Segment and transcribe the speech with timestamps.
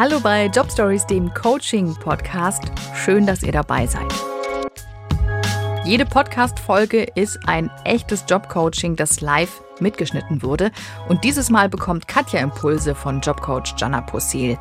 [0.00, 2.72] Hallo bei Job Stories, dem Coaching-Podcast.
[2.94, 4.10] Schön, dass ihr dabei seid.
[5.84, 10.72] Jede Podcast-Folge ist ein echtes Jobcoaching, das live mitgeschnitten wurde.
[11.10, 14.56] Und dieses Mal bekommt Katja Impulse von Jobcoach Jana Posel.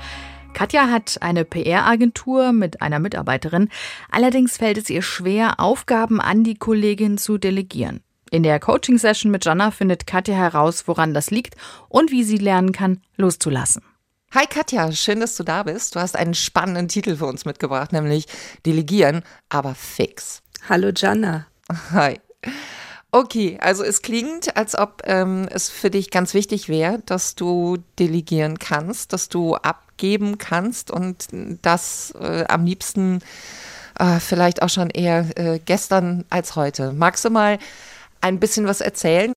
[0.52, 3.70] Katja hat eine PR-Agentur mit einer Mitarbeiterin.
[4.12, 8.02] Allerdings fällt es ihr schwer, Aufgaben an die Kollegin zu delegieren.
[8.30, 11.56] In der Coaching-Session mit Jana findet Katja heraus, woran das liegt
[11.88, 13.84] und wie sie lernen kann, loszulassen.
[14.32, 15.96] Hi Katja, schön, dass du da bist.
[15.96, 18.28] Du hast einen spannenden Titel für uns mitgebracht, nämlich
[18.64, 20.44] Delegieren, aber fix.
[20.70, 21.48] Hallo Jana.
[21.92, 22.20] Hi.
[23.10, 27.78] Okay, also es klingt, als ob ähm, es für dich ganz wichtig wäre, dass du
[27.98, 31.26] delegieren kannst, dass du abgeben kannst und
[31.64, 33.24] das äh, am liebsten
[33.98, 36.94] äh, vielleicht auch schon eher äh, gestern als heute.
[36.94, 37.58] Magst du mal
[38.22, 39.34] ein bisschen was erzählen?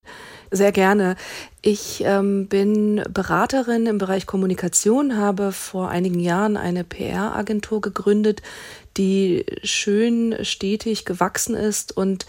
[0.50, 1.16] Sehr gerne.
[1.64, 8.42] Ich ähm, bin Beraterin im Bereich Kommunikation, habe vor einigen Jahren eine PR-Agentur gegründet,
[8.96, 12.26] die schön stetig gewachsen ist und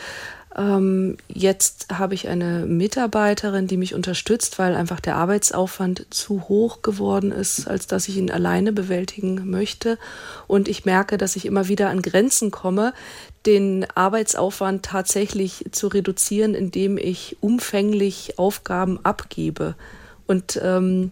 [0.55, 6.83] ähm, jetzt habe ich eine Mitarbeiterin, die mich unterstützt, weil einfach der Arbeitsaufwand zu hoch
[6.83, 9.97] geworden ist, als dass ich ihn alleine bewältigen möchte.
[10.45, 12.93] Und ich merke, dass ich immer wieder an Grenzen komme,
[13.45, 19.75] den Arbeitsaufwand tatsächlich zu reduzieren, indem ich umfänglich Aufgaben abgebe.
[20.25, 21.11] Und ähm,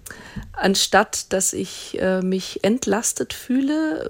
[0.54, 4.10] anstatt dass ich äh, mich entlastet fühle,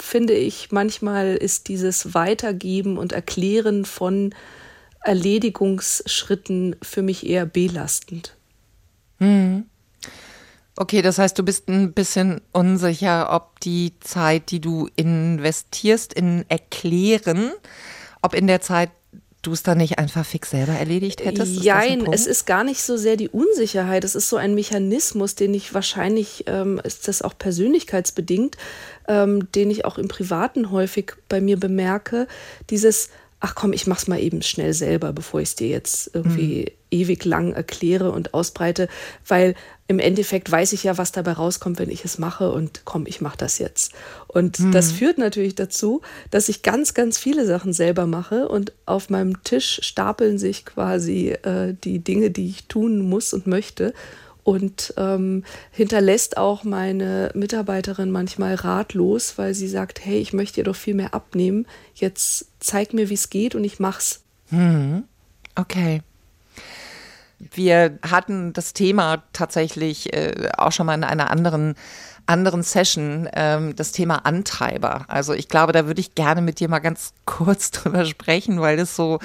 [0.00, 4.34] finde ich, manchmal ist dieses Weitergeben und Erklären von
[5.00, 8.36] Erledigungsschritten für mich eher belastend.
[9.18, 9.66] Hm.
[10.76, 16.44] Okay, das heißt, du bist ein bisschen unsicher, ob die Zeit, die du investierst in
[16.48, 17.52] Erklären,
[18.22, 18.90] ob in der Zeit
[19.42, 21.64] du es dann nicht einfach fix selber erledigt hättest?
[21.64, 24.04] Nein, es ist gar nicht so sehr die Unsicherheit.
[24.04, 28.56] Es ist so ein Mechanismus, den ich wahrscheinlich, ähm, ist das auch persönlichkeitsbedingt,
[29.08, 32.28] ähm, den ich auch im Privaten häufig bei mir bemerke.
[32.70, 33.10] Dieses,
[33.40, 37.00] ach komm, ich mach's mal eben schnell selber, bevor ich es dir jetzt irgendwie mhm.
[37.00, 38.88] ewig lang erkläre und ausbreite,
[39.26, 39.56] weil
[39.92, 43.20] im Endeffekt weiß ich ja, was dabei rauskommt, wenn ich es mache und komm, ich
[43.20, 43.92] mach das jetzt.
[44.26, 44.72] Und mhm.
[44.72, 49.44] das führt natürlich dazu, dass ich ganz, ganz viele Sachen selber mache und auf meinem
[49.44, 53.92] Tisch stapeln sich quasi äh, die Dinge, die ich tun muss und möchte
[54.44, 60.64] und ähm, hinterlässt auch meine Mitarbeiterin manchmal ratlos, weil sie sagt, hey, ich möchte dir
[60.64, 61.66] doch viel mehr abnehmen.
[61.94, 64.22] Jetzt zeig mir, wie es geht und ich mach's.
[64.48, 65.04] Hm.
[65.54, 66.00] Okay.
[67.50, 71.74] Wir hatten das Thema tatsächlich äh, auch schon mal in einer anderen
[72.24, 75.06] anderen Session ähm, das Thema Antreiber.
[75.08, 78.76] Also ich glaube, da würde ich gerne mit dir mal ganz kurz drüber sprechen, weil
[78.76, 79.18] das so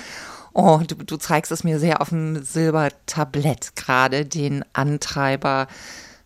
[0.53, 5.67] Oh, du, du zeigst es mir sehr auf dem Silbertablett gerade, den Antreiber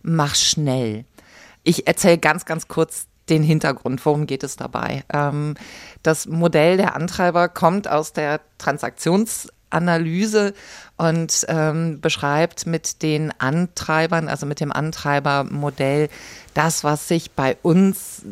[0.02, 1.04] Mach schnell.
[1.62, 4.04] Ich erzähle ganz, ganz kurz den Hintergrund.
[4.04, 5.04] Worum geht es dabei?
[5.12, 5.54] Ähm,
[6.02, 8.40] das Modell der Antreiber kommt aus der
[9.72, 10.54] Transaktionsanalyse
[10.98, 16.08] und ähm, beschreibt mit den Antreibern, also mit dem Antreibermodell,
[16.54, 18.22] das, was sich bei uns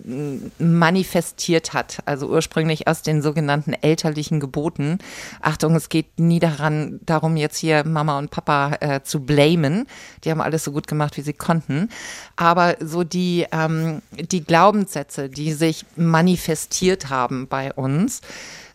[0.58, 2.00] manifestiert hat.
[2.04, 4.98] Also ursprünglich aus den sogenannten elterlichen Geboten.
[5.40, 9.86] Achtung, es geht nie daran, darum, jetzt hier Mama und Papa äh, zu blamen.
[10.22, 11.88] Die haben alles so gut gemacht, wie sie konnten.
[12.36, 18.20] Aber so die, ähm, die Glaubenssätze, die sich manifestiert haben bei uns,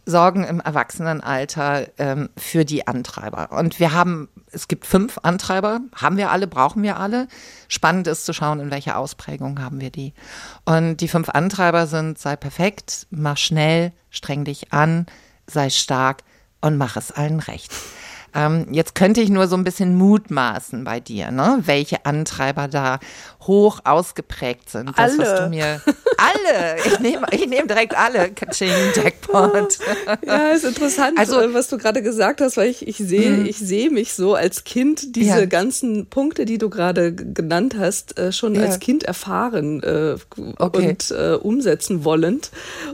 [0.06, 3.52] sorgen im Erwachsenenalter ähm, für die Antreiber.
[3.52, 7.28] Und wir haben, es gibt fünf Antreiber, haben wir alle, brauchen wir alle.
[7.68, 10.14] Spannend ist zu schauen, in welcher Ausprägung haben wir die.
[10.64, 15.08] Und die fünf Antreiber sind, sei perfekt, mach schnell, streng dich an,
[15.48, 16.24] sei stark
[16.62, 17.72] und mach es allen recht.
[18.36, 21.60] Ähm, jetzt könnte ich nur so ein bisschen mutmaßen bei dir, ne?
[21.64, 23.00] welche Antreiber da
[23.48, 24.90] hoch ausgeprägt sind.
[24.90, 25.18] Das, alle.
[25.20, 25.82] was du mir.
[26.18, 26.78] Alle!
[26.86, 28.32] Ich nehme ich nehm direkt alle.
[28.32, 29.78] Kaching, Jackpot.
[30.26, 33.46] Ja, ist interessant, also, äh, was du gerade gesagt hast, weil ich, ich sehe mhm.
[33.46, 35.46] ich sehe mich so als Kind, diese ja.
[35.46, 38.62] ganzen Punkte, die du gerade genannt hast, äh, schon ja.
[38.62, 40.16] als Kind erfahren äh,
[40.58, 40.90] okay.
[40.90, 42.52] und äh, umsetzen wollend.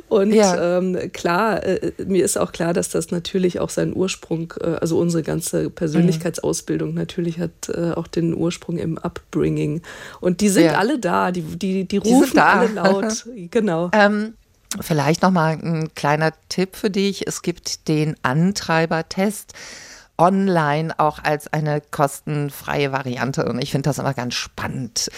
[0.09, 0.77] Und ja.
[0.77, 4.97] ähm, klar, äh, mir ist auch klar, dass das natürlich auch seinen Ursprung, äh, also
[4.97, 9.81] unsere ganze Persönlichkeitsausbildung natürlich hat auch den Ursprung im Upbringing.
[10.19, 10.73] Und die sind ja.
[10.73, 13.25] alle da, die, die, die rufen die alle laut.
[13.49, 13.89] genau.
[13.93, 14.33] Ähm,
[14.79, 17.27] vielleicht nochmal ein kleiner Tipp für dich.
[17.27, 19.53] Es gibt den Antreibertest
[20.17, 25.09] online auch als eine kostenfreie Variante und ich finde das immer ganz spannend.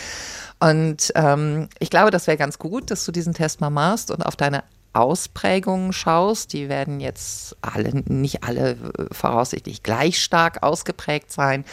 [0.60, 4.26] Und ähm, ich glaube, das wäre ganz gut, dass du diesen Test mal machst und
[4.26, 4.64] auf deine
[4.94, 6.54] Ausprägungen schaust.
[6.54, 8.78] Die werden jetzt alle, nicht alle äh,
[9.12, 11.66] voraussichtlich gleich stark ausgeprägt sein.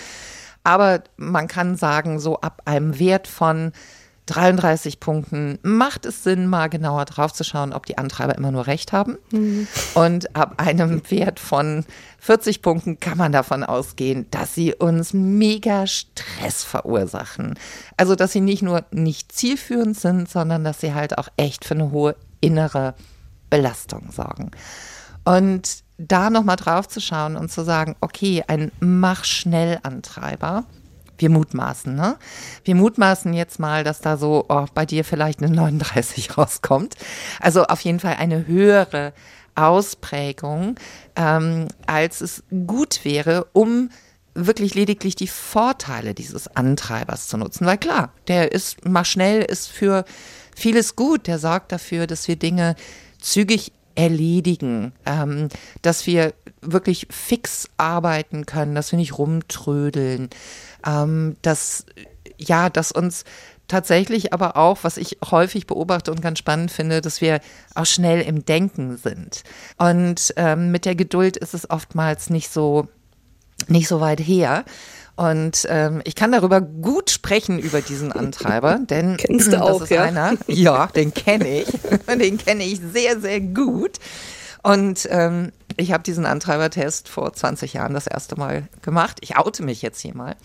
[0.65, 3.73] Aber man kann sagen, so ab einem Wert von
[4.31, 8.69] 33 Punkten macht es Sinn, mal genauer drauf zu schauen, ob die Antreiber immer nur
[8.69, 9.19] recht haben.
[9.33, 9.67] Mhm.
[9.95, 11.85] Und ab einem Wert von
[12.21, 17.59] 40 Punkten kann man davon ausgehen, dass sie uns mega Stress verursachen.
[17.97, 21.75] Also, dass sie nicht nur nicht zielführend sind, sondern dass sie halt auch echt für
[21.75, 22.95] eine hohe innere
[23.49, 24.51] Belastung sorgen.
[25.25, 30.65] Und da nochmal drauf zu schauen und zu sagen, okay, ein Mach-Schnell-Antreiber
[31.21, 32.17] wir mutmaßen, ne?
[32.65, 36.95] Wir mutmaßen jetzt mal, dass da so oh, bei dir vielleicht eine 39 rauskommt.
[37.41, 39.13] Also auf jeden Fall eine höhere
[39.55, 40.77] Ausprägung,
[41.17, 43.91] ähm, als es gut wäre, um
[44.35, 47.67] wirklich lediglich die Vorteile dieses Antreibers zu nutzen.
[47.67, 50.05] Weil klar, der ist mal schnell, ist für
[50.61, 51.27] vieles gut.
[51.27, 52.77] Der sorgt dafür, dass wir Dinge
[53.21, 55.49] zügig erledigen, ähm,
[55.83, 60.31] dass wir wirklich fix arbeiten können, dass wir nicht rumtrödeln,
[60.87, 61.85] ähm, dass,
[62.39, 63.25] ja, dass uns
[63.69, 67.41] tatsächlich aber auch, was ich häufig beobachte und ganz spannend finde, dass wir
[67.75, 69.43] auch schnell im Denken sind.
[69.79, 72.89] Und ähm, mit der Geduld ist es oftmals nicht so,
[73.69, 74.65] nicht so weit her.
[75.21, 80.05] Und ähm, ich kann darüber gut sprechen über diesen Antreiber, denn Kennst du auch, ja?
[80.05, 81.67] einer, ja, den kenne ich,
[82.19, 83.99] den kenne ich sehr, sehr gut.
[84.63, 89.19] Und ähm, ich habe diesen Antreibertest vor 20 Jahren das erste Mal gemacht.
[89.21, 90.37] Ich oute mich jetzt hier mal.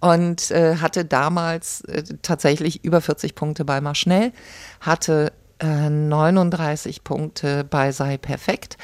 [0.00, 4.32] Und äh, hatte damals äh, tatsächlich über 40 Punkte bei Mal Schnell,
[4.80, 8.76] hatte äh, 39 Punkte bei Sei Perfekt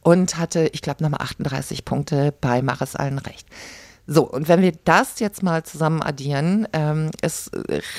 [0.00, 3.46] und hatte, ich glaube, nochmal 38 Punkte bei Mach es allen recht.
[4.06, 7.50] So, und wenn wir das jetzt mal zusammen addieren, ähm, ist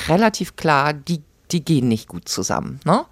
[0.07, 1.21] relativ klar, die,
[1.51, 2.79] die gehen nicht gut zusammen.
[2.85, 3.05] Ne?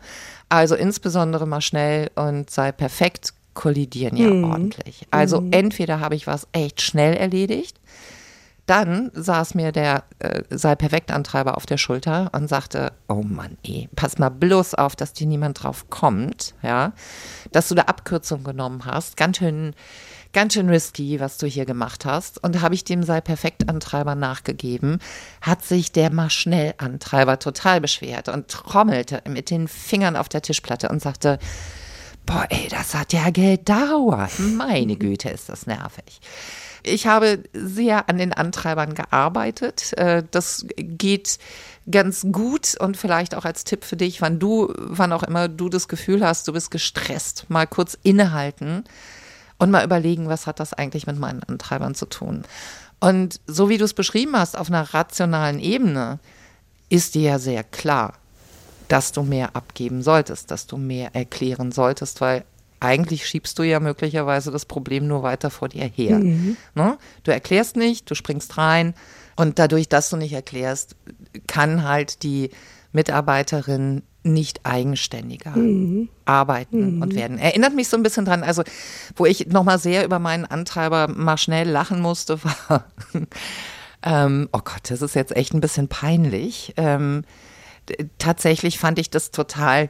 [0.49, 4.43] Also insbesondere mal schnell und sei perfekt kollidieren ja mhm.
[4.43, 5.07] ordentlich.
[5.11, 5.53] Also mhm.
[5.53, 7.77] entweder habe ich was echt schnell erledigt,
[8.65, 13.57] dann saß mir der äh, sei perfekt Antreiber auf der Schulter und sagte, oh Mann,
[13.65, 16.93] ey, pass mal bloß auf, dass dir niemand drauf kommt, ja,
[17.51, 19.73] dass du da Abkürzung genommen hast, ganz schön
[20.33, 22.44] ganz schön risky, was du hier gemacht hast.
[22.44, 25.00] Und habe ich dem sei perfekt Antreiber nachgegeben,
[25.42, 30.42] hat sich der mal schnell Antreiber total beschwert und trommelte mit den Fingern auf der
[30.42, 31.39] Tischplatte und sagte,
[32.25, 34.31] boah, ey, das hat ja gedauert.
[34.39, 36.22] Meine Güte, ist das nervig.
[36.84, 39.94] Ich habe sehr an den Antreibern gearbeitet.
[39.98, 41.38] Äh, das geht
[41.89, 45.69] ganz gut und vielleicht auch als Tipp für dich, wann du, wann auch immer du
[45.69, 48.84] das Gefühl hast, du bist gestresst, mal kurz innehalten
[49.62, 52.46] und mal überlegen, was hat das eigentlich mit meinen Antreibern zu tun.
[53.00, 56.18] Und so wie du es beschrieben hast, auf einer rationalen Ebene,
[56.90, 58.16] ist dir ja sehr klar,
[58.88, 62.44] dass du mehr abgeben solltest, dass du mehr erklären solltest, weil
[62.80, 66.18] eigentlich schiebst du ja möglicherweise das Problem nur weiter vor dir her.
[66.18, 66.58] Mhm.
[66.74, 66.98] Ne?
[67.24, 68.96] Du erklärst nicht, du springst rein
[69.36, 70.96] und dadurch, dass du nicht erklärst,
[71.46, 72.50] kann halt die
[72.94, 76.09] Mitarbeiterin nicht eigenständiger mhm.
[76.25, 77.01] arbeiten mhm.
[77.01, 77.38] und werden.
[77.38, 78.63] Erinnert mich so ein bisschen dran, also
[79.15, 82.85] wo ich nochmal sehr über meinen Antreiber mal schnell lachen musste, war,
[84.03, 86.73] ähm, oh Gott, das ist jetzt echt ein bisschen peinlich.
[86.77, 87.23] Ähm,
[88.18, 89.89] tatsächlich fand ich das total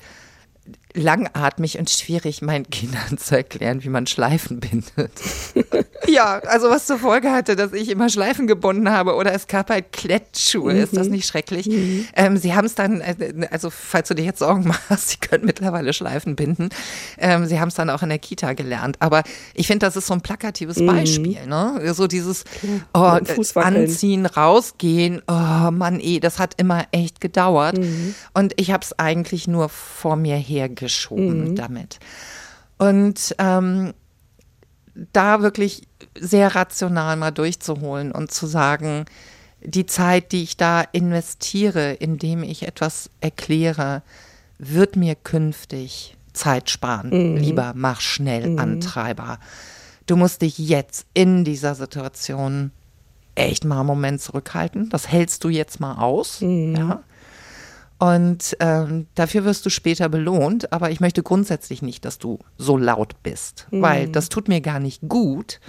[0.94, 5.12] langatmig und schwierig, meinen Kindern zu erklären, wie man Schleifen bindet.
[6.08, 9.70] ja, also was zur Folge hatte, dass ich immer Schleifen gebunden habe oder es gab
[9.70, 10.74] halt Klettschuhe.
[10.74, 10.80] Mhm.
[10.82, 11.13] Ist das mhm.
[11.13, 11.68] nicht schrecklich?
[11.68, 12.08] Mhm.
[12.15, 15.46] Ähm, sie haben es dann, äh, also falls du dir jetzt Sorgen machst, sie können
[15.46, 16.70] mittlerweile Schleifen binden.
[17.18, 18.98] Ähm, sie haben es dann auch in der Kita gelernt.
[19.00, 19.24] Aber
[19.54, 20.88] ich finde, das ist so ein plakatives mhm.
[20.88, 21.46] Beispiel.
[21.46, 21.94] Ne?
[21.94, 22.44] So dieses
[22.94, 23.20] oh,
[23.56, 25.22] Anziehen, rausgehen.
[25.27, 27.77] Oh Mann, eh, das hat immer echt gedauert.
[27.77, 28.15] Mhm.
[28.34, 31.56] Und ich habe es eigentlich nur vor mir her geschoben mhm.
[31.56, 32.00] damit.
[32.78, 33.94] Und ähm,
[35.14, 35.84] da wirklich
[36.20, 39.06] sehr rational mal durchzuholen und zu sagen,
[39.64, 44.02] die Zeit, die ich da investiere, indem ich etwas erkläre,
[44.58, 47.34] wird mir künftig Zeit sparen.
[47.34, 47.38] Mhm.
[47.38, 48.60] Lieber mach schnell mhm.
[48.60, 49.40] Antreiber.
[50.08, 52.72] Du musst dich jetzt in dieser Situation
[53.36, 54.90] echt mal einen Moment zurückhalten.
[54.90, 56.42] Das hältst du jetzt mal aus.
[56.42, 56.76] Mhm.
[56.76, 57.04] Ja?
[58.01, 62.75] Und ähm, dafür wirst du später belohnt, aber ich möchte grundsätzlich nicht, dass du so
[62.75, 63.84] laut bist, mhm.
[63.84, 65.60] weil das tut mir gar nicht gut,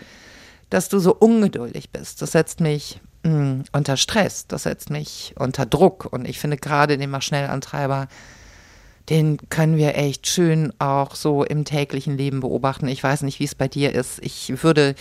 [0.70, 2.22] dass du so ungeduldig bist.
[2.22, 6.10] Das setzt mich mh, mm, unter Stress, das setzt mich unter Druck.
[6.10, 8.08] Und ich finde gerade den Mach-Schnell-Antreiber,
[9.10, 12.88] den können wir echt schön auch so im täglichen Leben beobachten.
[12.88, 14.20] Ich weiß nicht, wie es bei dir ist.
[14.22, 14.94] Ich würde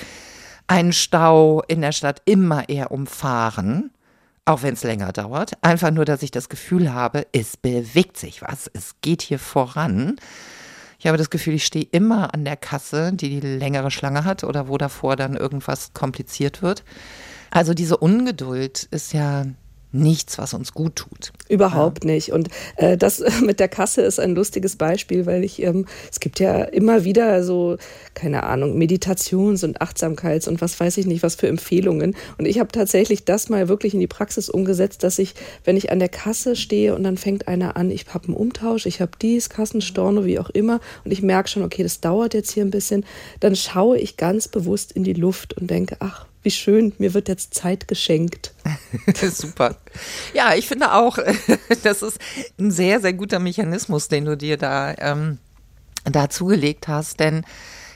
[0.67, 3.91] einen Stau in der Stadt immer eher umfahren
[4.45, 5.53] auch wenn es länger dauert.
[5.61, 10.15] Einfach nur, dass ich das Gefühl habe, es bewegt sich was, es geht hier voran.
[10.99, 14.43] Ich habe das Gefühl, ich stehe immer an der Kasse, die die längere Schlange hat
[14.43, 16.83] oder wo davor dann irgendwas kompliziert wird.
[17.49, 19.45] Also diese Ungeduld ist ja
[19.91, 21.33] nichts, was uns gut tut.
[21.49, 22.11] Überhaupt ja.
[22.11, 22.31] nicht.
[22.31, 26.39] Und äh, das mit der Kasse ist ein lustiges Beispiel, weil ich, ähm, es gibt
[26.39, 27.77] ja immer wieder so,
[28.13, 32.15] keine Ahnung, Meditations- und Achtsamkeits- und was weiß ich nicht, was für Empfehlungen.
[32.37, 35.91] Und ich habe tatsächlich das mal wirklich in die Praxis umgesetzt, dass ich, wenn ich
[35.91, 39.11] an der Kasse stehe und dann fängt einer an, ich habe einen Umtausch, ich habe
[39.21, 42.71] dies, Kassenstorno, wie auch immer, und ich merke schon, okay, das dauert jetzt hier ein
[42.71, 43.05] bisschen,
[43.39, 47.27] dann schaue ich ganz bewusst in die Luft und denke, ach, wie schön, mir wird
[47.27, 48.53] jetzt Zeit geschenkt.
[49.31, 49.75] Super.
[50.33, 51.17] Ja, ich finde auch,
[51.83, 52.19] das ist
[52.59, 55.37] ein sehr, sehr guter Mechanismus, den du dir da, ähm,
[56.05, 57.45] da zugelegt hast, denn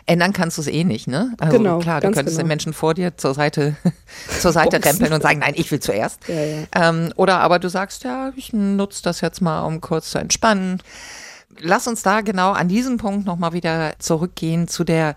[0.05, 1.33] ändern kannst du es eh nicht, ne?
[1.39, 2.43] Also genau, klar, du könntest genau.
[2.43, 3.75] den Menschen vor dir zur Seite,
[4.39, 6.19] zur Seite rempeln und sagen, nein, ich will zuerst.
[6.27, 6.63] Ja, ja.
[6.75, 10.81] Ähm, oder aber du sagst, ja, ich nutze das jetzt mal, um kurz zu entspannen.
[11.59, 15.15] Lass uns da genau an diesem Punkt nochmal wieder zurückgehen zu der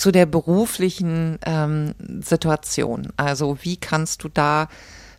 [0.00, 3.08] zu der beruflichen ähm, Situation.
[3.18, 4.68] Also wie kannst du da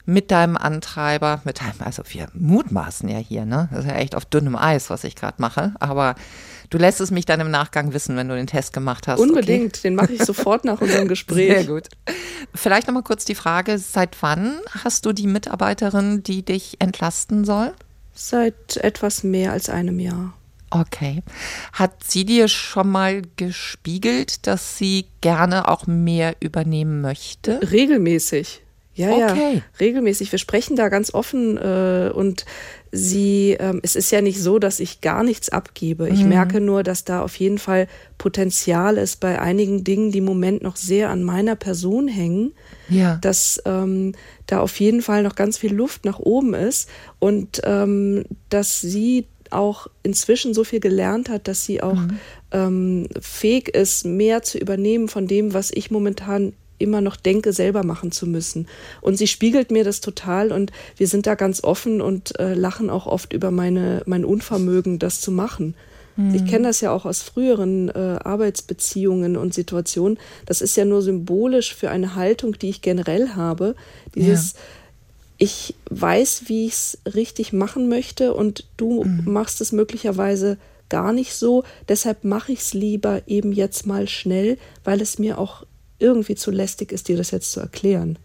[0.05, 3.69] mit deinem Antreiber, mit deinem, also wir mutmaßen ja hier, ne?
[3.69, 5.75] Das ist ja echt auf dünnem Eis, was ich gerade mache.
[5.79, 6.15] Aber
[6.71, 9.19] du lässt es mich dann im Nachgang wissen, wenn du den Test gemacht hast.
[9.19, 9.81] Unbedingt, okay?
[9.83, 11.53] den mache ich sofort nach unserem Gespräch.
[11.53, 11.89] Sehr gut.
[12.55, 17.71] Vielleicht nochmal kurz die Frage, seit wann hast du die Mitarbeiterin, die dich entlasten soll?
[18.15, 20.33] Seit etwas mehr als einem Jahr.
[20.72, 21.22] Okay.
[21.74, 27.60] Hat sie dir schon mal gespiegelt, dass sie gerne auch mehr übernehmen möchte?
[27.72, 28.62] Regelmäßig.
[28.94, 29.56] Ja, okay.
[29.56, 30.32] ja, regelmäßig.
[30.32, 32.46] Wir sprechen da ganz offen äh, und
[32.92, 36.10] sie, ähm, es ist ja nicht so, dass ich gar nichts abgebe.
[36.10, 36.30] Ich mhm.
[36.30, 37.88] merke nur, dass da auf jeden Fall
[38.18, 42.54] Potenzial ist bei einigen Dingen, die im Moment noch sehr an meiner Person hängen.
[42.90, 43.18] Ja.
[43.22, 44.13] Dass ähm,
[44.46, 49.25] da auf jeden Fall noch ganz viel Luft nach oben ist und ähm, dass sie
[49.51, 52.20] auch inzwischen so viel gelernt hat, dass sie auch mhm.
[52.51, 57.84] ähm, fähig ist, mehr zu übernehmen von dem, was ich momentan immer noch denke, selber
[57.84, 58.67] machen zu müssen.
[59.01, 62.89] Und sie spiegelt mir das total und wir sind da ganz offen und äh, lachen
[62.89, 65.75] auch oft über meine, mein Unvermögen, das zu machen.
[66.15, 66.36] Mhm.
[66.36, 70.17] Ich kenne das ja auch aus früheren äh, Arbeitsbeziehungen und Situationen.
[70.46, 73.75] Das ist ja nur symbolisch für eine Haltung, die ich generell habe.
[74.15, 74.60] Dieses ja
[75.41, 79.24] ich weiß, wie ich es richtig machen möchte und du mhm.
[79.25, 81.63] machst es möglicherweise gar nicht so.
[81.89, 85.65] Deshalb mache ich es lieber eben jetzt mal schnell, weil es mir auch
[85.98, 88.19] irgendwie zu lästig ist, dir das jetzt zu erklären.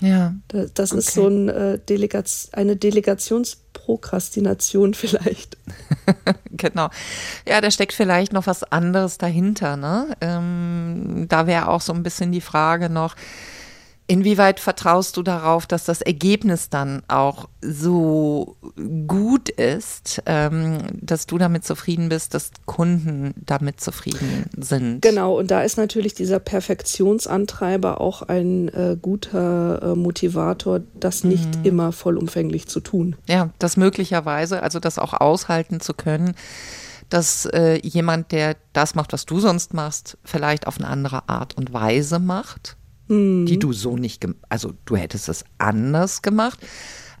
[0.00, 0.34] Ja.
[0.48, 1.00] Das, das okay.
[1.00, 5.58] ist so ein, äh, Delegaz eine Delegationsprokrastination vielleicht.
[6.52, 6.88] genau.
[7.46, 9.76] Ja, da steckt vielleicht noch was anderes dahinter.
[9.76, 10.16] Ne?
[10.22, 13.14] Ähm, da wäre auch so ein bisschen die Frage noch,
[14.12, 18.58] Inwieweit vertraust du darauf, dass das Ergebnis dann auch so
[19.06, 25.00] gut ist, ähm, dass du damit zufrieden bist, dass Kunden damit zufrieden sind?
[25.00, 31.60] Genau, und da ist natürlich dieser Perfektionsantreiber auch ein äh, guter äh, Motivator, das nicht
[31.60, 31.64] mhm.
[31.64, 33.16] immer vollumfänglich zu tun.
[33.26, 36.34] Ja, das möglicherweise, also das auch aushalten zu können
[37.08, 41.58] dass äh, jemand, der das macht, was du sonst machst, vielleicht auf eine andere Art
[41.58, 42.78] und Weise macht
[43.12, 43.46] mhm.
[43.46, 46.58] die du so nicht, also du hättest es anders gemacht.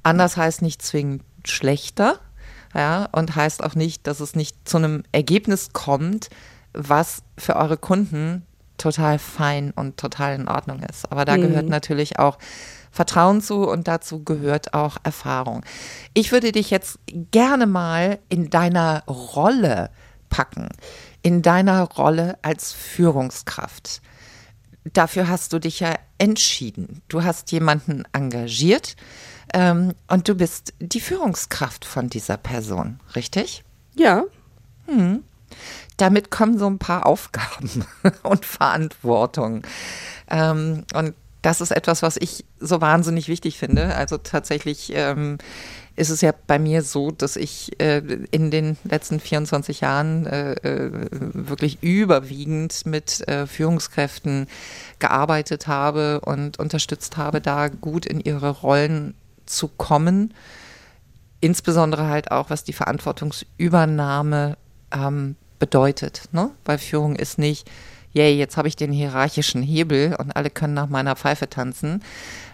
[0.02, 2.18] Anders heißt nicht zwingend schlechter,
[2.74, 6.30] ja, und heißt auch nicht, dass es nicht zu einem Ergebnis kommt,
[6.72, 8.46] was für eure Kunden
[8.78, 11.10] total fein und total in Ordnung ist.
[11.12, 11.42] Aber da mhm.
[11.42, 12.38] gehört natürlich auch
[12.90, 15.64] Vertrauen zu und dazu gehört auch Erfahrung.
[16.14, 16.98] Ich würde dich jetzt
[17.30, 19.90] gerne mal in deiner Rolle
[20.30, 20.68] packen,
[21.22, 24.02] in deiner Rolle als Führungskraft
[24.84, 27.02] dafür hast du dich ja entschieden.
[27.08, 28.96] Du hast jemanden engagiert
[29.52, 33.64] ähm, und du bist die Führungskraft von dieser Person, richtig?
[33.94, 34.24] Ja.
[34.86, 35.22] Hm.
[35.96, 37.84] Damit kommen so ein paar Aufgaben
[38.22, 39.62] und Verantwortung.
[40.28, 43.94] Ähm, und das ist etwas, was ich so wahnsinnig wichtig finde.
[43.94, 45.38] Also tatsächlich ähm,
[45.96, 47.98] ist es ja bei mir so, dass ich äh,
[48.30, 54.46] in den letzten 24 Jahren äh, äh, wirklich überwiegend mit äh, Führungskräften
[54.98, 59.14] gearbeitet habe und unterstützt habe, da gut in ihre Rollen
[59.46, 60.32] zu kommen.
[61.40, 64.56] Insbesondere halt auch, was die Verantwortungsübernahme
[64.92, 66.28] ähm, bedeutet.
[66.32, 66.50] Ne?
[66.64, 67.70] Weil Führung ist nicht,
[68.12, 72.02] yay, jetzt habe ich den hierarchischen Hebel und alle können nach meiner Pfeife tanzen.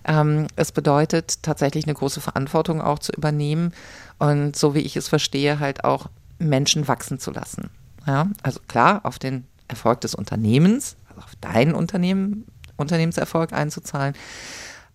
[0.05, 3.73] Ähm, es bedeutet tatsächlich eine große Verantwortung auch zu übernehmen
[4.19, 6.07] und so wie ich es verstehe, halt auch
[6.39, 7.71] Menschen wachsen zu lassen.
[8.07, 12.47] Ja, also klar, auf den Erfolg des Unternehmens, also auf deinen Unternehmen,
[12.77, 14.15] Unternehmenserfolg einzuzahlen,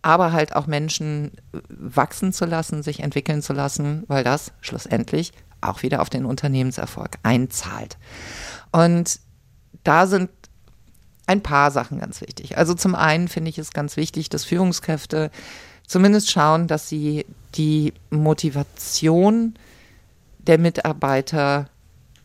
[0.01, 1.32] aber halt auch Menschen
[1.70, 7.12] wachsen zu lassen, sich entwickeln zu lassen, weil das schlussendlich auch wieder auf den Unternehmenserfolg
[7.24, 7.98] einzahlt.
[8.72, 9.20] Und
[9.84, 10.29] da sind
[11.25, 12.58] ein paar Sachen ganz wichtig.
[12.58, 15.32] Also zum einen finde ich es ganz wichtig, dass Führungskräfte
[15.88, 17.25] zumindest schauen, dass sie
[17.56, 19.56] die Motivation
[20.39, 21.70] der Mitarbeiter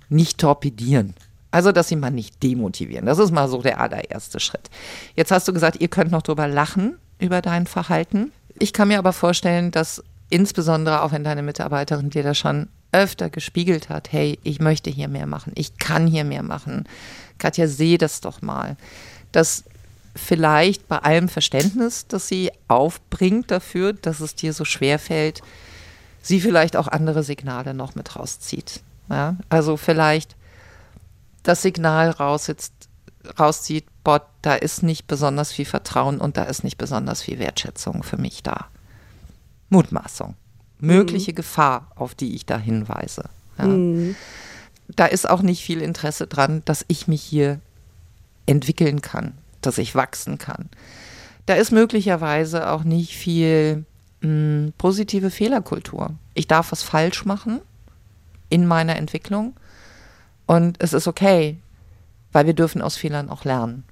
[0.08, 1.14] nicht torpedieren.
[1.50, 3.06] Also, dass sie mal nicht demotivieren.
[3.06, 4.68] Das ist mal so der allererste Schritt.
[5.16, 8.32] Jetzt hast du gesagt, ihr könnt noch drüber lachen, über dein Verhalten.
[8.58, 13.30] Ich kann mir aber vorstellen, dass insbesondere auch wenn deine Mitarbeiterin dir das schon öfter
[13.30, 16.88] gespiegelt hat, hey, ich möchte hier mehr machen, ich kann hier mehr machen.
[17.38, 18.76] Katja, seh das doch mal.
[19.32, 19.64] Dass
[20.16, 25.42] vielleicht bei allem Verständnis, das sie aufbringt dafür, dass es dir so schwer fällt,
[26.22, 28.80] sie vielleicht auch andere Signale noch mit rauszieht.
[29.08, 29.36] Ja?
[29.48, 30.36] Also vielleicht
[31.42, 32.72] das Signal raussitzt,
[33.38, 38.02] rauszieht, boah, da ist nicht besonders viel Vertrauen und da ist nicht besonders viel Wertschätzung
[38.02, 38.66] für mich da.
[39.68, 40.34] Mutmaßung.
[40.80, 41.36] Mögliche mhm.
[41.36, 43.24] Gefahr, auf die ich da hinweise.
[43.58, 43.66] Ja.
[43.66, 44.16] Mhm.
[44.88, 47.60] Da ist auch nicht viel Interesse dran, dass ich mich hier
[48.46, 50.70] entwickeln kann, dass ich wachsen kann.
[51.46, 53.84] Da ist möglicherweise auch nicht viel
[54.20, 56.14] mh, hm, positive Fehlerkultur.
[56.34, 57.60] Ich darf was falsch machen
[58.48, 59.54] in meiner Entwicklung
[60.46, 61.58] und es ist okay,
[62.32, 63.84] weil wir dürfen aus Fehlern auch lernen.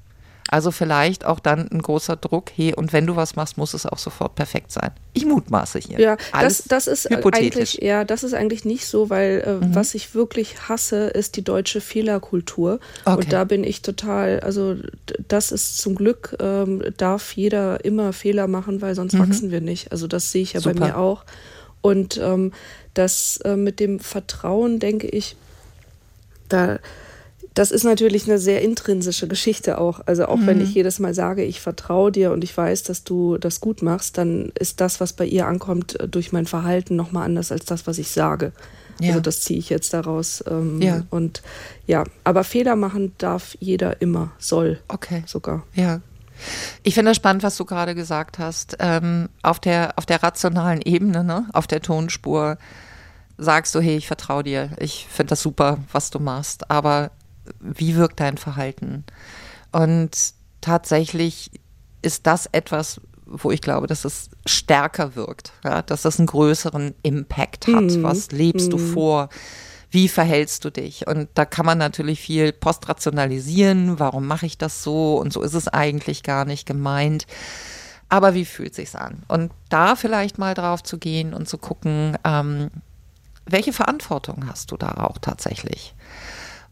[0.48, 3.84] Also vielleicht auch dann ein großer Druck, hey, und wenn du was machst, muss es
[3.84, 4.90] auch sofort perfekt sein.
[5.12, 5.98] Ich mutmaße hier.
[5.98, 9.74] Ja, das, das ist eigentlich, ja, das ist eigentlich nicht so, weil äh, mhm.
[9.74, 12.78] was ich wirklich hasse, ist die deutsche Fehlerkultur.
[13.04, 13.16] Okay.
[13.16, 14.76] Und da bin ich total, also
[15.26, 19.20] das ist zum Glück, ähm, darf jeder immer Fehler machen, weil sonst mhm.
[19.20, 19.90] wachsen wir nicht.
[19.90, 20.78] Also das sehe ich ja Super.
[20.78, 21.24] bei mir auch.
[21.80, 22.52] Und ähm,
[22.94, 25.36] das äh, mit dem Vertrauen, denke ich,
[26.48, 26.78] da
[27.56, 30.00] das ist natürlich eine sehr intrinsische Geschichte auch.
[30.04, 30.46] Also auch mhm.
[30.46, 33.80] wenn ich jedes Mal sage, ich vertraue dir und ich weiß, dass du das gut
[33.80, 37.64] machst, dann ist das, was bei ihr ankommt, äh, durch mein Verhalten nochmal anders als
[37.64, 38.52] das, was ich sage.
[39.00, 39.08] Ja.
[39.08, 40.44] Also das ziehe ich jetzt daraus.
[40.46, 41.06] Ähm, ja.
[41.08, 41.42] Und
[41.86, 44.78] ja, aber Fehler machen darf jeder immer, soll.
[44.88, 45.22] Okay.
[45.24, 45.62] Sogar.
[45.72, 46.02] Ja.
[46.82, 48.76] Ich finde es spannend, was du gerade gesagt hast.
[48.80, 51.46] Ähm, auf, der, auf der rationalen Ebene, ne?
[51.54, 52.58] auf der Tonspur,
[53.38, 56.70] sagst du, hey, ich vertraue dir, ich finde das super, was du machst.
[56.70, 57.12] Aber
[57.60, 59.04] wie wirkt dein Verhalten?
[59.72, 61.50] Und tatsächlich
[62.02, 65.82] ist das etwas, wo ich glaube, dass es stärker wirkt, ja?
[65.82, 67.82] dass das einen größeren Impact hat.
[67.82, 68.02] Mhm.
[68.02, 68.70] Was lebst mhm.
[68.70, 69.28] du vor?
[69.90, 71.06] Wie verhältst du dich?
[71.06, 73.98] Und da kann man natürlich viel postrationalisieren.
[73.98, 75.16] Warum mache ich das so?
[75.16, 77.26] Und so ist es eigentlich gar nicht gemeint.
[78.08, 79.22] Aber wie fühlt sich's an?
[79.26, 82.70] Und da vielleicht mal drauf zu gehen und zu gucken, ähm,
[83.46, 85.94] welche Verantwortung hast du da auch tatsächlich?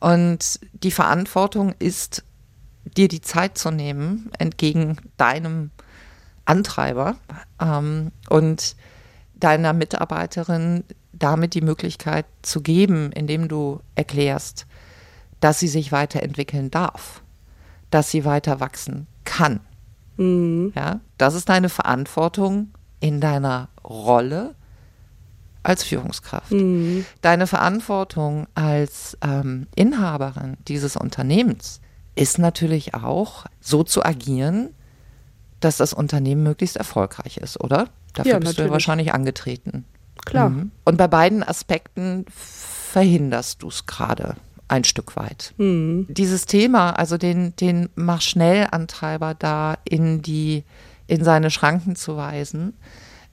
[0.04, 2.24] Und die Verantwortung ist,
[2.84, 5.70] dir die Zeit zu nehmen, entgegen deinem
[6.44, 7.16] Antreiber
[7.58, 8.76] ähm, und
[9.32, 14.66] deiner Mitarbeiterin damit die Möglichkeit zu geben, indem du erklärst,
[15.40, 17.22] dass sie sich weiterentwickeln darf,
[17.90, 19.60] dass sie weiter wachsen kann.
[20.18, 20.74] Mhm.
[20.76, 24.54] Ja, das ist deine Verantwortung in deiner Rolle
[25.64, 26.52] als Führungskraft.
[26.52, 27.04] Mhm.
[27.20, 31.80] Deine Verantwortung als ähm, Inhaberin dieses Unternehmens
[32.14, 34.70] ist natürlich auch so zu agieren,
[35.60, 37.88] dass das Unternehmen möglichst erfolgreich ist, oder?
[38.12, 38.56] Dafür ja, bist natürlich.
[38.56, 39.84] du ja wahrscheinlich angetreten.
[40.24, 40.50] Klar.
[40.50, 40.70] Mhm.
[40.84, 44.36] Und bei beiden Aspekten verhinderst du es gerade
[44.68, 45.54] ein Stück weit.
[45.56, 46.06] Mhm.
[46.08, 50.64] Dieses Thema, also den, den Mach-Schnell-Antreiber da in die,
[51.06, 52.74] in seine Schranken zu weisen,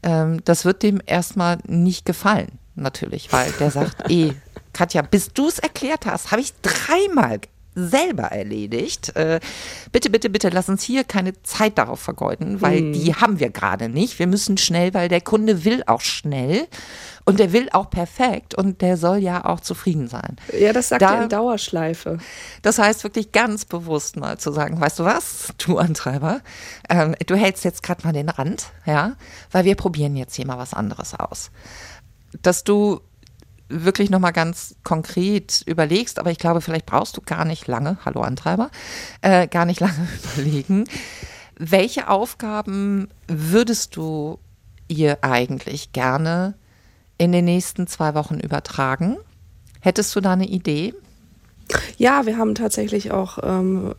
[0.03, 4.33] ähm, das wird dem erstmal nicht gefallen, natürlich, weil der sagt, eh,
[4.73, 7.39] Katja, bis du es erklärt hast, habe ich dreimal
[7.75, 9.15] selber erledigt.
[9.15, 9.39] Äh,
[9.91, 12.93] bitte, bitte, bitte lass uns hier keine Zeit darauf vergeuden, weil hm.
[12.93, 14.19] die haben wir gerade nicht.
[14.19, 16.67] Wir müssen schnell, weil der Kunde will auch schnell
[17.25, 20.37] und der will auch perfekt und der soll ja auch zufrieden sein.
[20.57, 22.17] Ja, das sagt da, er in Dauerschleife.
[22.61, 26.41] Das heißt wirklich ganz bewusst mal zu sagen, weißt du was, du Antreiber,
[26.89, 29.15] ähm, du hältst jetzt gerade mal den Rand, ja,
[29.51, 31.51] weil wir probieren jetzt hier mal was anderes aus.
[32.41, 33.01] Dass du
[33.69, 38.21] wirklich nochmal ganz konkret überlegst, aber ich glaube, vielleicht brauchst du gar nicht lange, hallo
[38.21, 38.69] Antreiber,
[39.21, 40.85] äh, gar nicht lange überlegen,
[41.57, 44.39] welche Aufgaben würdest du
[44.87, 46.55] ihr eigentlich gerne
[47.21, 49.17] in den nächsten zwei Wochen übertragen?
[49.79, 50.93] Hättest du da eine Idee?
[51.97, 53.95] Ja, wir haben tatsächlich auch ähm,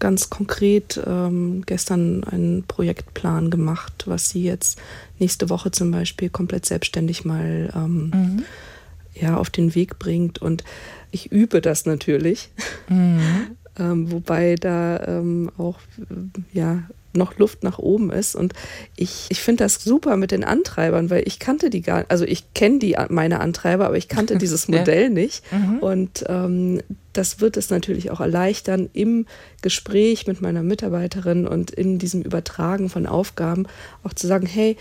[0.00, 4.80] ganz konkret ähm, gestern einen Projektplan gemacht, was sie jetzt
[5.18, 8.44] nächste Woche zum Beispiel komplett selbstständig mal ähm, mhm
[9.14, 10.40] ja, auf den Weg bringt.
[10.40, 10.64] Und
[11.10, 12.50] ich übe das natürlich.
[12.88, 13.56] Mhm.
[13.78, 15.78] ähm, wobei da ähm, auch
[16.52, 16.82] ja,
[17.16, 18.34] noch Luft nach oben ist.
[18.34, 18.52] Und
[18.96, 22.54] ich, ich finde das super mit den Antreibern, weil ich kannte die gar also ich
[22.54, 25.08] kenne die meine Antreiber, aber ich kannte dieses Modell ja.
[25.10, 25.42] nicht.
[25.52, 25.78] Mhm.
[25.78, 26.80] Und ähm,
[27.12, 29.26] das wird es natürlich auch erleichtern, im
[29.62, 33.66] Gespräch mit meiner Mitarbeiterin und in diesem Übertragen von Aufgaben
[34.02, 34.76] auch zu sagen, hey,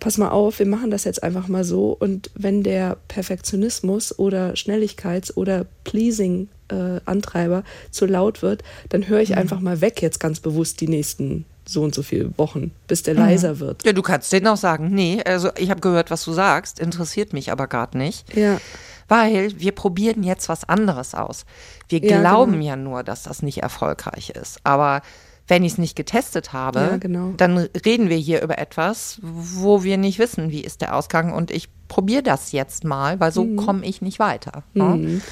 [0.00, 1.96] pass mal auf, wir machen das jetzt einfach mal so.
[1.98, 9.30] Und wenn der Perfektionismus oder Schnelligkeits- oder Pleasing-Antreiber äh, zu laut wird, dann höre ich
[9.30, 9.38] mhm.
[9.38, 13.14] einfach mal weg jetzt ganz bewusst die nächsten so und so viele Wochen, bis der
[13.14, 13.20] mhm.
[13.20, 13.84] leiser wird.
[13.84, 17.32] Ja, du kannst denen auch sagen, nee, also ich habe gehört, was du sagst, interessiert
[17.32, 18.34] mich aber gerade nicht.
[18.34, 18.60] Ja.
[19.08, 21.44] Weil wir probieren jetzt was anderes aus.
[21.88, 22.64] Wir ja, glauben genau.
[22.64, 24.60] ja nur, dass das nicht erfolgreich ist.
[24.64, 25.02] Aber
[25.46, 27.34] wenn ich es nicht getestet habe, ja, genau.
[27.36, 31.34] dann reden wir hier über etwas, wo wir nicht wissen, wie ist der Ausgang.
[31.34, 33.56] Und ich probiere das jetzt mal, weil so mhm.
[33.56, 34.62] komme ich nicht weiter.
[34.72, 34.84] Ne?
[34.84, 35.22] Mhm.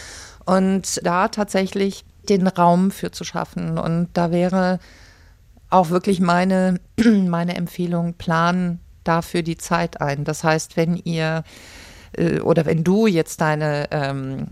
[0.44, 3.78] Und da tatsächlich den Raum für zu schaffen.
[3.78, 4.80] Und da wäre
[5.72, 10.24] auch wirklich meine, meine Empfehlung, planen dafür die Zeit ein.
[10.24, 11.44] Das heißt, wenn ihr
[12.12, 14.48] äh, oder wenn du jetzt deine, ähm,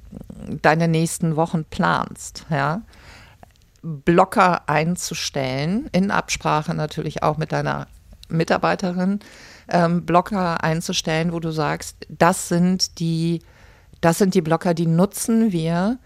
[0.62, 2.82] deine nächsten Wochen planst, ja,
[3.82, 7.86] Blocker einzustellen, in Absprache natürlich auch mit deiner
[8.28, 9.20] Mitarbeiterin,
[9.68, 13.40] ähm, Blocker einzustellen, wo du sagst, das sind die,
[14.00, 15.98] das sind die Blocker, die nutzen wir,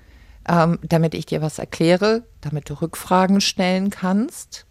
[0.49, 4.67] ähm, damit ich dir was erkläre, damit du Rückfragen stellen kannst,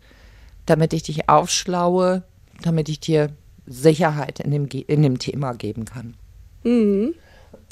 [0.66, 2.24] damit ich dich aufschlaue,
[2.62, 3.30] damit ich dir
[3.66, 6.16] Sicherheit in dem, in dem Thema geben kann.
[6.64, 7.14] Mhm.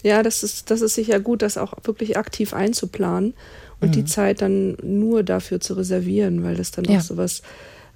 [0.04, 3.34] Ja, das ist, das ist sicher gut, das auch wirklich aktiv einzuplanen
[3.80, 3.94] und mhm.
[3.94, 6.98] die Zeit dann nur dafür zu reservieren, weil das dann ja.
[6.98, 7.44] auch sowas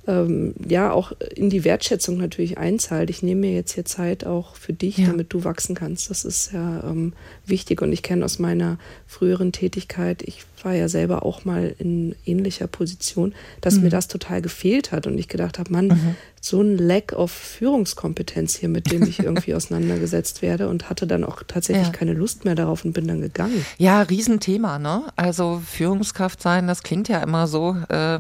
[0.07, 3.09] ähm, ja auch in die Wertschätzung natürlich einzahlt.
[3.09, 5.07] Ich nehme mir jetzt hier Zeit auch für dich, ja.
[5.07, 6.09] damit du wachsen kannst.
[6.09, 7.13] Das ist ja ähm,
[7.45, 8.77] wichtig und ich kenne aus meiner
[9.07, 13.83] früheren Tätigkeit, ich war ja selber auch mal in ähnlicher Position, dass mhm.
[13.83, 16.15] mir das total gefehlt hat und ich gedacht habe, Mann, mhm.
[16.41, 21.23] so ein Lack of Führungskompetenz hier, mit dem ich irgendwie auseinandergesetzt werde und hatte dann
[21.23, 21.93] auch tatsächlich ja.
[21.93, 23.65] keine Lust mehr darauf und bin dann gegangen.
[23.77, 25.03] Ja, Riesenthema, ne?
[25.15, 28.19] Also Führungskraft sein, das klingt ja immer so äh,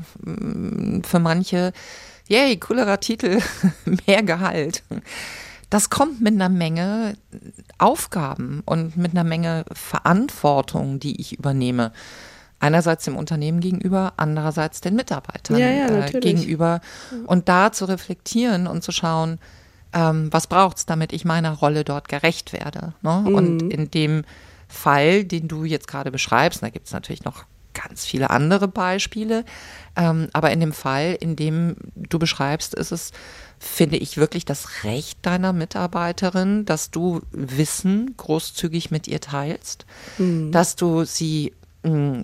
[1.03, 1.73] für manche,
[2.27, 3.39] yay, coolerer Titel,
[4.07, 4.83] mehr Gehalt
[5.69, 7.17] das kommt mit einer Menge
[7.77, 11.91] Aufgaben und mit einer Menge Verantwortung, die ich übernehme.
[12.59, 16.81] Einerseits dem Unternehmen gegenüber, andererseits den Mitarbeitern ja, ja, äh, gegenüber.
[17.27, 19.39] Und da zu reflektieren und zu schauen,
[19.93, 22.93] ähm, was braucht es, damit ich meiner Rolle dort gerecht werde.
[23.01, 23.23] Ne?
[23.25, 23.35] Mhm.
[23.35, 24.23] Und in dem
[24.67, 29.45] Fall, den du jetzt gerade beschreibst, da gibt es natürlich noch ganz viele andere Beispiele,
[29.95, 33.11] ähm, aber in dem Fall, in dem du beschreibst, ist es,
[33.59, 39.85] finde ich, wirklich das Recht deiner Mitarbeiterin, dass du Wissen großzügig mit ihr teilst,
[40.17, 40.51] mhm.
[40.51, 41.53] dass du sie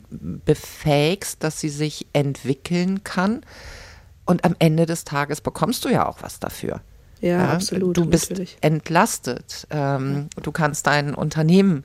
[0.10, 3.42] befähigst, dass sie sich entwickeln kann.
[4.26, 6.82] Und am Ende des Tages bekommst du ja auch was dafür.
[7.20, 7.98] Ja, ja absolut.
[7.98, 8.58] Du bist natürlich.
[8.62, 9.68] entlastet.
[9.70, 11.84] Ähm, du kannst dein Unternehmen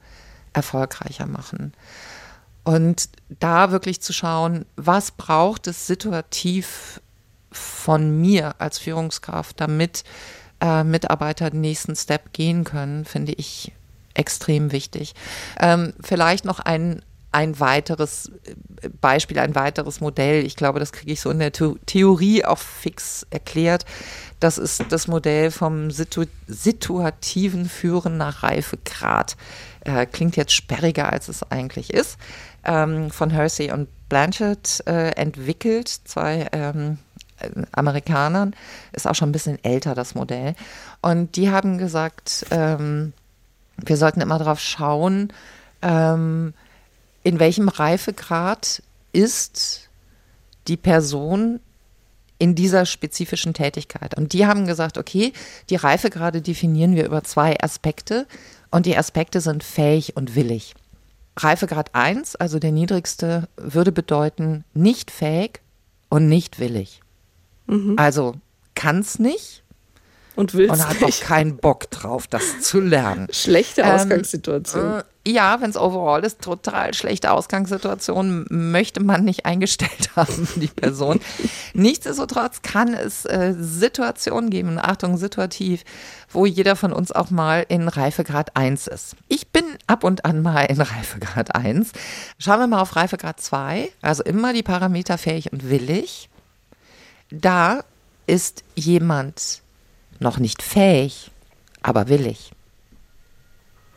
[0.53, 1.73] erfolgreicher machen.
[2.65, 7.01] Und da wirklich zu schauen, was braucht es situativ
[7.53, 10.03] von mir als Führungskraft, damit
[10.61, 13.73] äh, Mitarbeiter den nächsten Step gehen können, finde ich
[14.15, 15.15] extrem wichtig.
[15.61, 17.03] Ähm, vielleicht noch ein,
[17.37, 18.33] ein weiteres
[18.83, 20.44] äh, Beispiel, ein weiteres Modell.
[20.46, 23.85] Ich glaube, das kriege ich so in der Theorie auch fix erklärt.
[24.40, 29.37] Das ist das Modell vom situ situativen Führen nach Reifegrad.
[29.85, 32.18] Äh, klingt jetzt sperriger, als es eigentlich ist.
[32.64, 36.99] Ähm, von Hersey und Blanchett äh, entwickelt, zwei ähm,
[37.72, 38.57] Amerikanern.
[38.92, 40.55] Ist auch schon ein bisschen älter, das Modell.
[41.03, 43.12] Und die haben gesagt, ähm,
[43.77, 45.33] wir sollten immer darauf schauen,
[45.83, 46.55] ähm,
[47.27, 49.89] in welchem Reifegrad ist
[50.69, 51.59] die Person
[52.39, 54.17] in dieser spezifischen Tätigkeit.
[54.17, 55.33] Und die haben gesagt, okay,
[55.69, 58.29] die Reifegrade definieren wir über zwei Aspekte
[58.71, 60.77] und die Aspekte sind fähig und willig.
[61.37, 65.62] Reifegrad 1, also der niedrigste, würde bedeuten nicht fähig
[66.09, 67.01] und nicht willig.
[67.67, 67.95] Mhm.
[67.99, 68.37] Also
[68.77, 69.65] kann es nicht,
[70.37, 73.27] und willst Und hat auch keinen Bock drauf, das zu lernen.
[73.33, 74.85] Schlechte ähm, Ausgangssituation.
[74.85, 80.46] Ähm, äh, ja, wenn es overall ist, total schlechte Ausgangssituation, möchte man nicht eingestellt haben,
[80.57, 81.20] die Person.
[81.75, 85.83] Nichtsdestotrotz kann es äh, Situationen geben, Achtung, situativ,
[86.31, 89.16] wo jeder von uns auch mal in Reifegrad 1 ist.
[89.27, 91.90] Ich bin ab und an mal in Reifegrad 1.
[92.38, 96.29] Schauen wir mal auf Reifegrad 2, also immer die Parameter fähig und willig.
[97.31, 97.83] Da
[98.27, 99.62] ist jemand
[100.20, 101.31] noch nicht fähig,
[101.83, 102.52] aber willig.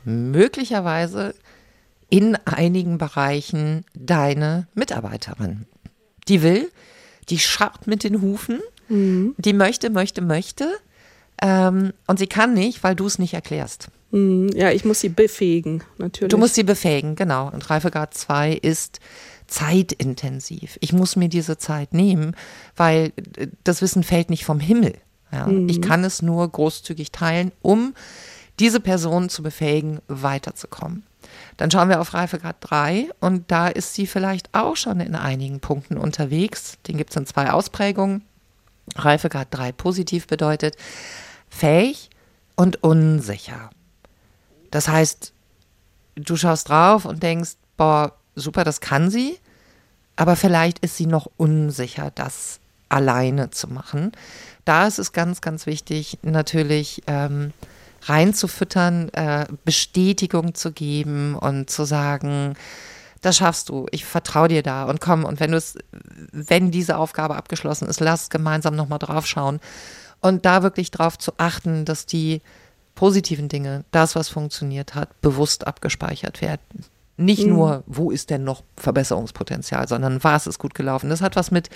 [0.05, 1.35] Möglicherweise
[2.09, 5.65] in einigen Bereichen deine Mitarbeiterin.
[6.27, 6.71] Die will,
[7.29, 9.35] die scharrt mit den Hufen, Mhm.
[9.37, 10.67] Die möchte, möchte, möchte.
[11.41, 13.87] Ähm, und sie kann nicht, weil du es nicht erklärst.
[14.11, 14.49] Mhm.
[14.53, 16.29] Ja, ich muss sie befähigen, natürlich.
[16.29, 17.49] Du musst sie befähigen, genau.
[17.49, 18.99] Und Reifegrad 2 ist
[19.47, 20.77] zeitintensiv.
[20.81, 22.35] Ich muss mir diese Zeit nehmen,
[22.75, 24.93] weil äh, das Wissen fällt nicht vom Himmel.
[25.31, 25.47] Ja.
[25.47, 25.69] Mhm.
[25.69, 27.93] Ich kann es nur großzügig teilen, um
[28.59, 31.03] diese Person zu befähigen, weiterzukommen.
[31.57, 35.59] Dann schauen wir auf Reifegrad 3 und da ist sie vielleicht auch schon in einigen
[35.59, 36.77] Punkten unterwegs.
[36.87, 38.23] Den gibt es in zwei Ausprägungen.
[38.95, 40.75] Reifegrad 3 positiv bedeutet
[41.49, 42.09] fähig
[42.55, 43.69] und unsicher.
[44.71, 45.33] Das heißt,
[46.15, 49.37] du schaust drauf und denkst, boah, super, das kann sie,
[50.15, 54.11] aber vielleicht ist sie noch unsicher, das alleine zu machen.
[54.69, 57.53] Da ist es ganz, ganz wichtig, natürlich ähm,
[58.03, 62.53] reinzufüttern, äh, Bestätigung zu geben und zu sagen,
[63.21, 65.75] das schaffst du, ich vertraue dir da und komm, und wenn du es,
[66.31, 69.59] wenn diese Aufgabe abgeschlossen ist, lass gemeinsam nochmal drauf schauen
[70.21, 72.43] und da wirklich drauf zu achten, dass die
[72.93, 76.85] positiven Dinge, das, was funktioniert hat, bewusst abgespeichert werden.
[77.19, 77.53] Nicht mhm.
[77.53, 81.09] nur, wo ist denn noch Verbesserungspotenzial, sondern was ist gut gelaufen.
[81.09, 81.69] Das hat was mit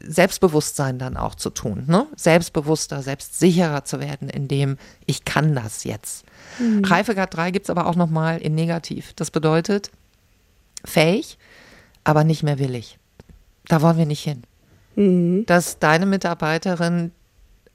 [0.00, 1.84] Selbstbewusstsein dann auch zu tun.
[1.88, 2.06] Ne?
[2.14, 6.24] Selbstbewusster, selbstsicherer zu werden, indem ich kann das jetzt.
[6.60, 6.84] Mhm.
[6.84, 9.14] Reifegrad 3 gibt es aber auch nochmal in negativ.
[9.14, 9.90] Das bedeutet
[10.84, 11.38] fähig,
[12.04, 12.98] aber nicht mehr willig.
[13.66, 14.44] Da wollen wir nicht hin.
[14.94, 15.44] Mhm.
[15.46, 17.10] Dass deine Mitarbeiterin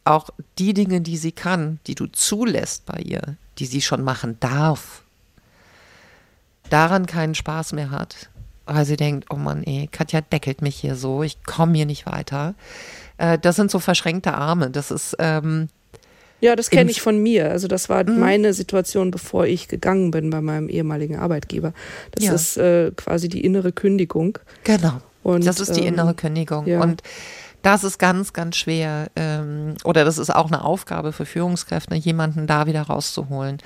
[0.05, 4.37] auch die Dinge, die sie kann, die du zulässt bei ihr, die sie schon machen
[4.39, 5.03] darf,
[6.73, 8.29] daran keinen Spaß mehr hat,
[8.65, 12.05] weil sie denkt, oh Mann, ey, Katja deckelt mich hier so, ich komme hier nicht
[12.05, 12.55] weiter.
[13.17, 14.69] Äh, das sind so verschränkte Arme.
[14.71, 15.15] Das ist.
[15.19, 15.69] Ähm,
[16.41, 17.51] ja, das kenne ich von mir.
[17.51, 18.19] Also das war mhm.
[18.19, 21.73] meine Situation, bevor ich gegangen bin bei meinem ehemaligen Arbeitgeber.
[22.12, 22.33] Das ja.
[22.33, 24.39] ist äh, quasi die innere Kündigung.
[24.65, 24.99] Genau.
[25.21, 26.67] Und, das ist die ähm, innere Kündigung.
[26.67, 26.81] Ja.
[26.81, 27.01] Und
[27.62, 29.07] das ist ganz, ganz schwer.
[29.15, 33.59] Ähm, oder das ist auch eine Aufgabe für Führungskräfte, jemanden da wieder rauszuholen.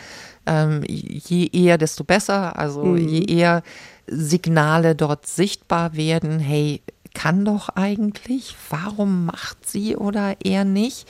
[0.48, 2.58] Ähm, je eher, desto besser.
[2.58, 3.08] Also mhm.
[3.08, 3.64] je eher
[4.08, 6.82] Signale dort sichtbar werden, hey,
[7.14, 11.08] kann doch eigentlich, warum macht sie oder er nicht?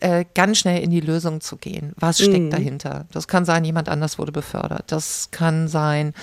[0.00, 1.92] Äh, ganz schnell in die Lösung zu gehen.
[1.96, 2.50] Was steckt mhm.
[2.50, 3.06] dahinter?
[3.10, 4.84] Das kann sein, jemand anders wurde befördert.
[4.92, 6.14] Das kann sein,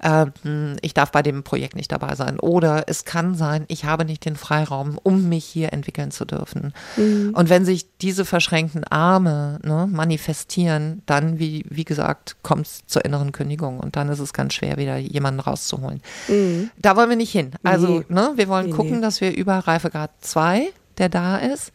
[0.00, 2.38] ähm, ich darf bei dem Projekt nicht dabei sein.
[2.38, 6.72] Oder es kann sein, ich habe nicht den Freiraum, um mich hier entwickeln zu dürfen.
[6.96, 7.32] Mhm.
[7.34, 13.04] Und wenn sich diese verschränkten Arme ne, manifestieren, dann, wie, wie gesagt, kommt es zur
[13.04, 16.00] inneren Kündigung und dann ist es ganz schwer, wieder jemanden rauszuholen.
[16.28, 16.70] Mhm.
[16.78, 17.50] Da wollen wir nicht hin.
[17.64, 18.04] Also, nee.
[18.08, 19.00] ne, wir wollen nee, gucken, nee.
[19.00, 21.72] dass wir über Reifegrad 2, der da ist,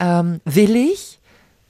[0.00, 1.20] ähm, willig,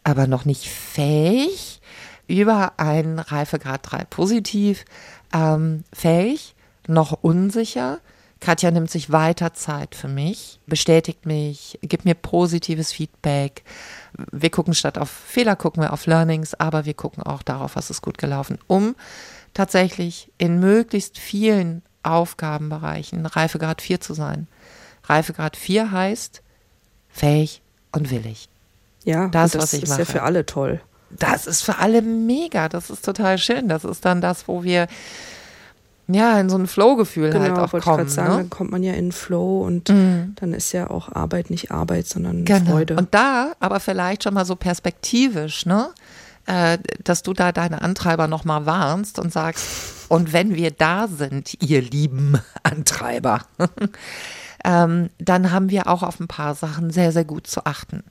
[0.05, 1.81] aber noch nicht fähig,
[2.29, 4.85] über einen Reifegrad 3 positiv
[5.33, 6.55] ähm, fähig,
[6.87, 8.01] noch unsicher.
[8.41, 13.65] Katja nimmt sich weiter Zeit für mich, bestätigt mich, gibt mir positives Feedback.
[14.31, 17.91] Wir gucken statt auf Fehler, gucken wir auf Learnings, aber wir gucken auch darauf, was
[17.91, 18.95] ist gut gelaufen, um
[19.55, 24.49] tatsächlich in möglichst vielen Aufgabenbereichen Reifegrad 4 zu sein.
[25.05, 26.43] Reifegrad 4 heißt
[27.09, 27.63] fähig
[27.97, 28.49] und willig.
[29.05, 30.01] Ja, das, das was ich ist mache.
[30.01, 30.81] ja für alle toll
[31.11, 32.69] das ist für alle mega.
[32.69, 33.69] Das ist total schön.
[33.69, 34.89] Das ist dann das, wo wir
[36.09, 38.07] ja in so ein Flow-Gefühl genau, halt auch wollte kommen.
[38.07, 38.37] Ich sagen, ne?
[38.39, 40.35] dann kommt man ja in Flow und mhm.
[40.37, 42.73] dann ist ja auch Arbeit nicht Arbeit, sondern genau.
[42.73, 42.97] Freude.
[42.97, 45.91] Und da aber vielleicht schon mal so perspektivisch, ne?
[46.47, 49.67] Äh, dass du da deine Antreiber nochmal warnst und sagst,
[50.09, 53.43] und wenn wir da sind, ihr lieben Antreiber,
[54.67, 58.03] ähm, dann haben wir auch auf ein paar Sachen sehr, sehr gut zu achten.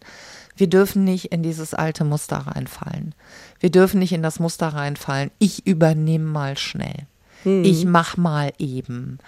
[0.56, 3.14] Wir dürfen nicht in dieses alte Muster reinfallen.
[3.60, 5.32] Wir dürfen nicht in das Muster reinfallen.
[5.38, 7.08] Ich übernehme mal schnell.
[7.44, 7.66] Hm.
[7.66, 9.20] Ich mach mal eben.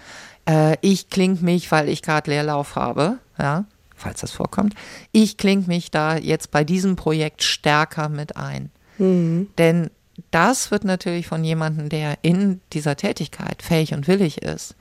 [0.47, 4.73] Äh, ich kling mich, weil ich gerade Leerlauf habe, ja, falls das vorkommt.
[5.11, 8.71] Ich kling mich da jetzt bei diesem Projekt stärker mit ein.
[8.95, 9.49] Hm.
[9.57, 9.89] Denn
[10.31, 14.75] das wird natürlich von jemandem, der in dieser Tätigkeit fähig und willig ist,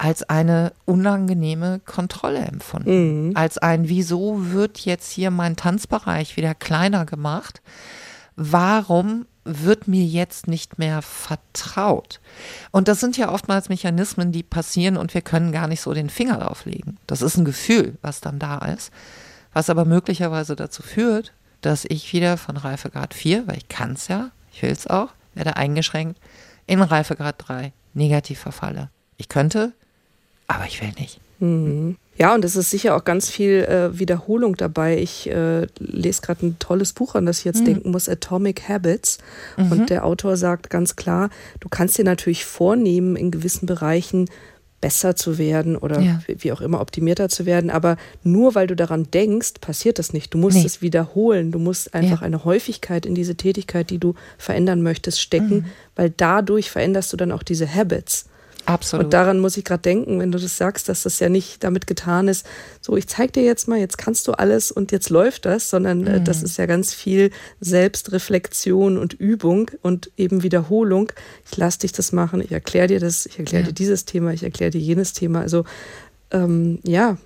[0.00, 3.26] als eine unangenehme Kontrolle empfunden.
[3.28, 3.36] Mhm.
[3.36, 7.60] Als ein, wieso wird jetzt hier mein Tanzbereich wieder kleiner gemacht?
[8.34, 12.20] Warum wird mir jetzt nicht mehr vertraut?
[12.70, 16.08] Und das sind ja oftmals Mechanismen, die passieren und wir können gar nicht so den
[16.08, 16.96] Finger drauf legen.
[17.06, 18.90] Das ist ein Gefühl, was dann da ist,
[19.52, 24.08] was aber möglicherweise dazu führt, dass ich wieder von Reifegrad 4, weil ich kann es
[24.08, 26.18] ja, ich will es auch, werde eingeschränkt,
[26.66, 28.88] in Reifegrad 3 negativ verfalle.
[29.18, 29.74] Ich könnte
[30.50, 31.20] aber ich will nicht.
[31.38, 31.96] Mhm.
[32.16, 34.98] Ja, und es ist sicher auch ganz viel äh, Wiederholung dabei.
[34.98, 37.66] Ich äh, lese gerade ein tolles Buch, an das ich jetzt mhm.
[37.66, 39.18] denken muss, Atomic Habits.
[39.56, 39.72] Mhm.
[39.72, 44.28] Und der Autor sagt ganz klar, du kannst dir natürlich vornehmen, in gewissen Bereichen
[44.82, 46.20] besser zu werden oder ja.
[46.26, 47.70] wie auch immer optimierter zu werden.
[47.70, 50.34] Aber nur weil du daran denkst, passiert das nicht.
[50.34, 50.64] Du musst nee.
[50.64, 51.52] es wiederholen.
[51.52, 52.26] Du musst einfach ja.
[52.26, 55.64] eine Häufigkeit in diese Tätigkeit, die du verändern möchtest, stecken, mhm.
[55.96, 58.26] weil dadurch veränderst du dann auch diese Habits.
[58.66, 59.06] Absolut.
[59.06, 61.86] Und daran muss ich gerade denken, wenn du das sagst, dass das ja nicht damit
[61.86, 62.46] getan ist,
[62.80, 66.06] so ich zeig dir jetzt mal, jetzt kannst du alles und jetzt läuft das, sondern
[66.06, 66.24] äh, mhm.
[66.24, 71.12] das ist ja ganz viel Selbstreflexion und Übung und eben Wiederholung.
[71.50, 73.68] Ich lass dich das machen, ich erkläre dir das, ich erkläre ja.
[73.68, 75.40] dir dieses Thema, ich erkläre dir jenes Thema.
[75.40, 75.64] Also
[76.30, 77.16] ähm, ja,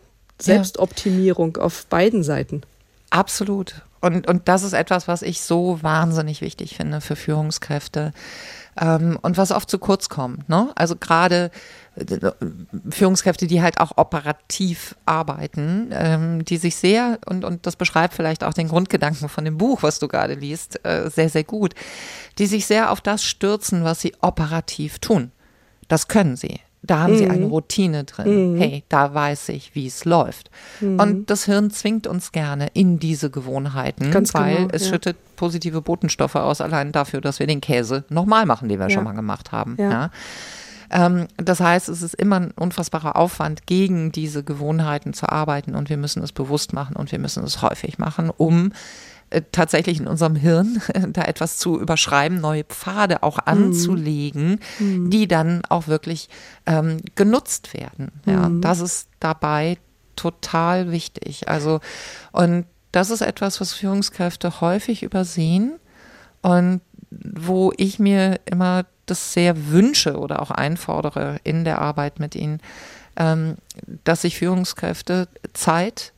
[0.40, 1.62] Selbstoptimierung ja.
[1.62, 2.62] auf beiden Seiten.
[3.10, 3.82] Absolut.
[4.00, 8.12] Und, und das ist etwas, was ich so wahnsinnig wichtig finde für Führungskräfte
[8.80, 10.48] ähm, und was oft zu kurz kommt.
[10.48, 10.70] Ne?
[10.74, 11.50] Also gerade
[11.96, 12.30] äh,
[12.90, 18.44] Führungskräfte, die halt auch operativ arbeiten, ähm, die sich sehr, und, und das beschreibt vielleicht
[18.44, 21.74] auch den Grundgedanken von dem Buch, was du gerade liest, äh, sehr, sehr gut,
[22.38, 25.32] die sich sehr auf das stürzen, was sie operativ tun.
[25.88, 26.60] Das können sie.
[26.86, 27.18] Da haben mhm.
[27.18, 27.50] sie eine mhm.
[27.50, 28.54] Routine drin.
[28.54, 28.58] Mhm.
[28.58, 30.50] Hey, da weiß ich, wie es läuft.
[30.80, 31.00] Mhm.
[31.00, 34.92] Und das Hirn zwingt uns gerne in diese Gewohnheiten, Ganz weil genau, es ja.
[34.92, 38.90] schüttet positive Botenstoffe aus, allein dafür, dass wir den Käse nochmal machen, den wir ja.
[38.90, 39.76] schon mal gemacht haben.
[39.78, 39.90] Ja.
[39.90, 40.10] ja.
[40.90, 45.88] Ähm, das heißt, es ist immer ein unfassbarer Aufwand, gegen diese Gewohnheiten zu arbeiten und
[45.88, 48.72] wir müssen es bewusst machen und wir müssen es häufig machen, um
[49.52, 53.42] tatsächlich in unserem Hirn da etwas zu überschreiben, neue Pfade auch mhm.
[53.46, 55.10] anzulegen, mhm.
[55.10, 56.28] die dann auch wirklich
[56.66, 58.12] ähm, genutzt werden.
[58.26, 58.60] Ja, mhm.
[58.60, 59.78] das ist dabei
[60.16, 61.48] total wichtig.
[61.48, 61.80] Also,
[62.32, 65.80] und das ist etwas, was Führungskräfte häufig übersehen
[66.42, 72.34] und wo ich mir immer das sehr wünsche oder auch einfordere in der Arbeit mit
[72.34, 72.60] ihnen,
[73.16, 73.56] ähm,
[74.04, 76.12] dass sich Führungskräfte Zeit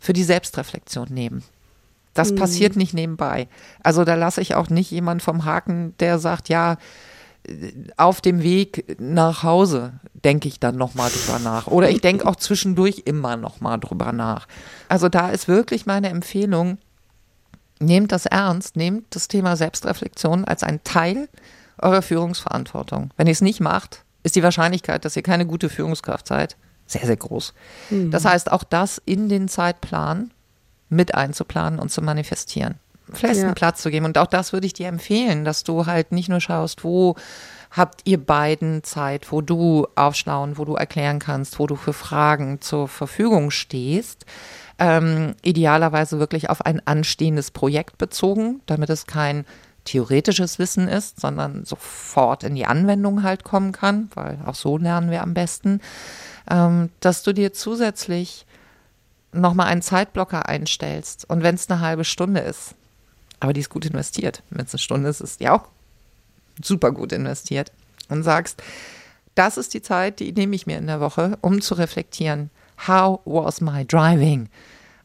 [0.00, 1.42] für die Selbstreflexion nehmen.
[2.18, 2.36] Das mhm.
[2.36, 3.48] passiert nicht nebenbei.
[3.82, 6.76] Also da lasse ich auch nicht jemand vom Haken, der sagt, ja,
[7.96, 11.68] auf dem Weg nach Hause denke ich dann nochmal drüber nach.
[11.68, 14.48] Oder ich denke auch zwischendurch immer nochmal drüber nach.
[14.88, 16.78] Also da ist wirklich meine Empfehlung,
[17.78, 21.28] nehmt das ernst, nehmt das Thema Selbstreflexion als ein Teil
[21.80, 23.12] eurer Führungsverantwortung.
[23.16, 27.06] Wenn ihr es nicht macht, ist die Wahrscheinlichkeit, dass ihr keine gute Führungskraft seid, sehr,
[27.06, 27.54] sehr groß.
[27.90, 28.10] Mhm.
[28.10, 30.32] Das heißt, auch das in den Zeitplan
[30.88, 32.76] mit einzuplanen und zu manifestieren.
[33.12, 33.54] Festen ja.
[33.54, 34.06] Platz zu geben.
[34.06, 37.16] Und auch das würde ich dir empfehlen, dass du halt nicht nur schaust, wo
[37.70, 42.60] habt ihr beiden Zeit, wo du aufschlauen, wo du erklären kannst, wo du für Fragen
[42.60, 44.24] zur Verfügung stehst.
[44.78, 49.44] Ähm, idealerweise wirklich auf ein anstehendes Projekt bezogen, damit es kein
[49.84, 55.10] theoretisches Wissen ist, sondern sofort in die Anwendung halt kommen kann, weil auch so lernen
[55.10, 55.80] wir am besten,
[56.50, 58.46] ähm, dass du dir zusätzlich
[59.32, 62.74] nochmal einen Zeitblocker einstellst und wenn es eine halbe Stunde ist,
[63.40, 65.64] aber die ist gut investiert, wenn es eine Stunde ist, ist die auch
[66.62, 67.72] super gut investiert
[68.08, 68.62] und sagst,
[69.34, 72.50] das ist die Zeit, die nehme ich mir in der Woche, um zu reflektieren.
[72.88, 74.48] How was my driving?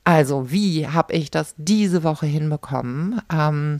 [0.04, 3.22] Also, wie habe ich das diese Woche hinbekommen?
[3.32, 3.80] Ähm,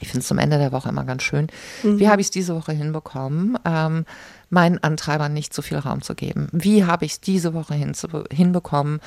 [0.00, 1.48] ich finde es zum Ende der Woche immer ganz schön.
[1.82, 1.98] Mhm.
[1.98, 4.04] Wie habe ich es diese Woche hinbekommen, ähm,
[4.48, 6.48] meinen Antreibern nicht so viel Raum zu geben?
[6.52, 7.92] Wie habe ich es diese Woche hin,
[8.32, 9.00] hinbekommen,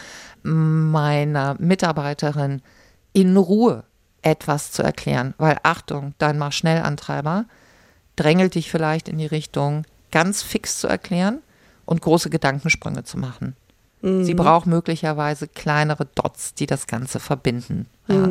[0.43, 2.61] meiner Mitarbeiterin
[3.11, 3.83] in Ruhe
[4.21, 5.33] etwas zu erklären?
[5.37, 7.45] Weil Achtung, dein mach schnell Antreiber
[8.15, 11.39] drängelt dich vielleicht in die Richtung, ganz fix zu erklären
[11.85, 13.55] und große Gedankensprünge zu machen.
[14.01, 14.23] Mhm.
[14.23, 17.87] Sie braucht möglicherweise kleinere Dots, die das Ganze verbinden.
[18.07, 18.27] Ja.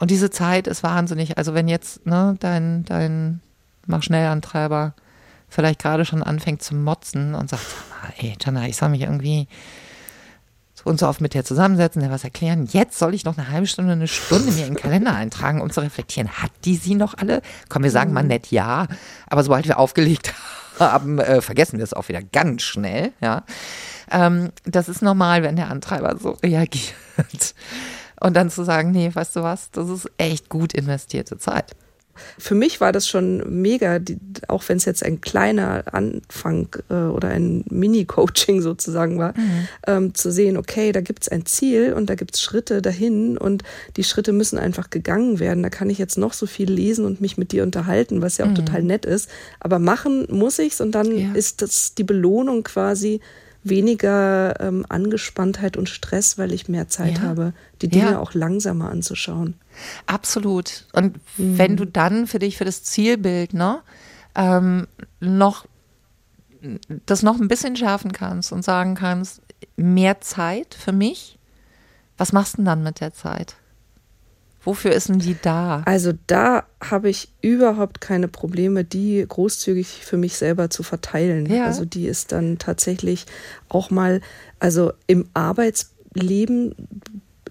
[0.00, 1.38] Und diese Zeit ist wahnsinnig.
[1.38, 3.40] Also wenn jetzt ne, dein, dein
[3.86, 4.94] Mach schnell Antreiber
[5.48, 7.64] vielleicht gerade schon anfängt zu motzen und sagt,
[8.18, 9.48] ey, Jana, ich soll mich irgendwie
[10.74, 12.66] so und so oft mit dir zusammensetzen, dir was erklären.
[12.70, 15.70] Jetzt soll ich noch eine halbe Stunde, eine Stunde mir in den Kalender eintragen, um
[15.70, 16.30] zu reflektieren.
[16.30, 17.42] Hat die sie noch alle?
[17.68, 18.86] Komm, wir sagen mal nett ja,
[19.26, 20.32] aber sobald wir aufgelegt
[20.78, 23.12] haben, äh, vergessen wir es auch wieder ganz schnell.
[23.20, 23.44] Ja,
[24.10, 26.94] ähm, das ist normal, wenn der Antreiber so reagiert.
[28.20, 31.74] Und dann zu sagen, nee, weißt du was, das ist echt gut investierte Zeit.
[32.38, 36.94] Für mich war das schon mega, die, auch wenn es jetzt ein kleiner Anfang äh,
[36.94, 39.68] oder ein Mini-Coaching sozusagen war, mhm.
[39.86, 43.38] ähm, zu sehen, okay, da gibt es ein Ziel und da gibt es Schritte dahin
[43.38, 43.62] und
[43.96, 45.62] die Schritte müssen einfach gegangen werden.
[45.62, 48.44] Da kann ich jetzt noch so viel lesen und mich mit dir unterhalten, was ja
[48.44, 48.56] auch mhm.
[48.56, 49.30] total nett ist.
[49.60, 51.32] Aber machen muss ich's und dann ja.
[51.32, 53.20] ist das die Belohnung quasi
[53.62, 57.24] weniger ähm, Angespanntheit und Stress, weil ich mehr Zeit ja.
[57.24, 58.18] habe, die Dinge ja.
[58.18, 59.54] auch langsamer anzuschauen.
[60.06, 60.86] Absolut.
[60.92, 61.58] Und mhm.
[61.58, 63.80] wenn du dann für dich, für das Zielbild, ne,
[64.34, 64.86] ähm,
[65.20, 65.66] noch
[67.06, 69.40] das noch ein bisschen schärfen kannst und sagen kannst,
[69.76, 71.38] mehr Zeit für mich,
[72.18, 73.56] was machst du denn dann mit der Zeit?
[74.62, 75.82] Wofür ist denn die da?
[75.86, 81.46] Also da habe ich überhaupt keine Probleme, die großzügig für mich selber zu verteilen.
[81.46, 81.64] Ja.
[81.64, 83.24] Also die ist dann tatsächlich
[83.68, 84.20] auch mal,
[84.58, 86.74] also im Arbeitsleben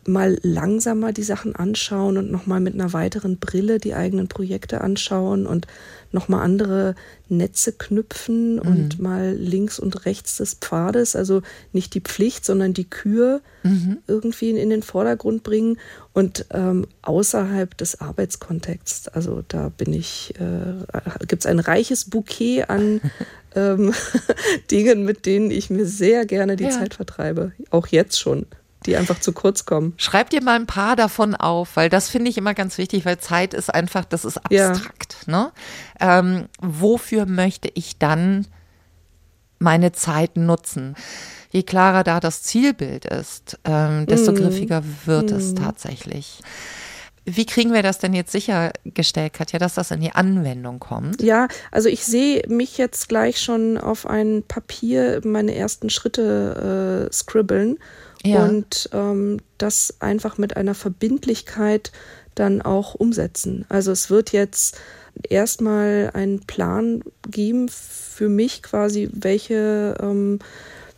[0.10, 5.46] mal langsamer die Sachen anschauen und nochmal mit einer weiteren Brille die eigenen Projekte anschauen
[5.46, 5.68] und
[6.12, 6.96] nochmal andere
[7.28, 8.62] Netze knüpfen mhm.
[8.62, 11.42] und mal links und rechts des Pfades, also
[11.72, 14.00] nicht die Pflicht, sondern die Kür mhm.
[14.08, 15.78] irgendwie in den Vordergrund bringen
[16.14, 19.10] und ähm, außerhalb des Arbeitskontexts.
[19.10, 23.02] Also da bin ich, äh, gibt es ein reiches Bouquet an
[23.56, 23.94] ähm,
[24.72, 26.72] Dingen, mit denen ich mir sehr gerne die ja.
[26.72, 27.52] Zeit vertreibe.
[27.70, 28.46] Auch jetzt schon
[28.86, 29.94] die einfach zu kurz kommen.
[29.98, 33.18] Schreib dir mal ein paar davon auf, weil das finde ich immer ganz wichtig, weil
[33.18, 35.18] Zeit ist einfach, das ist abstrakt.
[35.28, 35.32] Ja.
[35.32, 35.52] Ne?
[36.00, 38.48] Ähm, wofür möchte ich dann
[39.60, 40.96] meine Zeit nutzen?
[41.52, 44.36] Je klarer da das Zielbild ist, ähm, desto mm.
[44.36, 45.36] griffiger wird mm.
[45.36, 46.42] es tatsächlich.
[47.26, 51.22] Wie kriegen wir das denn jetzt sichergestellt, Katja, dass das in die Anwendung kommt?
[51.22, 57.14] Ja, also ich sehe mich jetzt gleich schon auf ein Papier meine ersten Schritte äh,
[57.14, 57.78] scribbeln
[58.24, 58.46] ja.
[58.46, 61.92] und ähm, das einfach mit einer Verbindlichkeit
[62.36, 63.66] dann auch umsetzen.
[63.70, 64.78] Also es wird jetzt
[65.28, 70.40] erstmal einen Plan geben für mich quasi, welche ähm,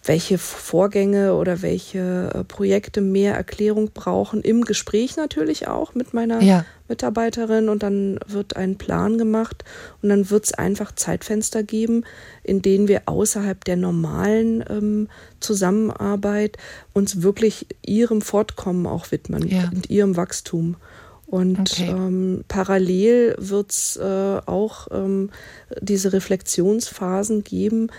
[0.04, 6.41] welche Vorgänge oder welche äh, Projekte mehr Erklärung brauchen, im Gespräch natürlich auch mit meiner
[6.41, 6.66] ja.
[6.88, 9.64] Mitarbeiterin und dann wird ein Plan gemacht
[10.02, 12.04] und dann wird es einfach Zeitfenster geben,
[12.43, 15.08] in denen wir außerhalb der normalen ähm,
[15.39, 16.58] Zusammenarbeit
[16.93, 19.70] uns wirklich ihrem Fortkommen auch widmen ja.
[19.74, 20.78] und ihrem Wachstum.
[21.32, 21.88] Und okay.
[21.88, 25.30] ähm, parallel wird es äh, auch ähm,
[25.80, 27.89] diese Reflexionsphasen geben,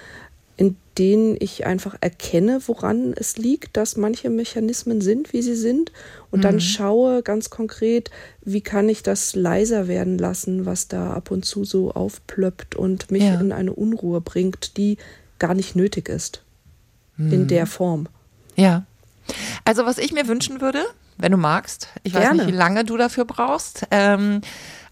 [0.57, 5.91] in denen ich einfach erkenne, woran es liegt, dass manche Mechanismen sind, wie sie sind,
[6.31, 6.43] und mhm.
[6.43, 8.11] dann schaue ganz konkret,
[8.43, 13.11] wie kann ich das leiser werden lassen, was da ab und zu so aufplöppt und
[13.11, 13.41] mich ja.
[13.41, 14.99] in eine Unruhe bringt, die
[15.39, 16.43] gar nicht nötig ist.
[17.17, 17.33] Mhm.
[17.33, 18.07] In der Form.
[18.57, 18.85] Ja.
[19.65, 20.85] Also, was ich mir wünschen würde,
[21.17, 22.45] wenn du magst, ich weiß Gerne.
[22.45, 24.41] nicht, wie lange du dafür brauchst, ähm,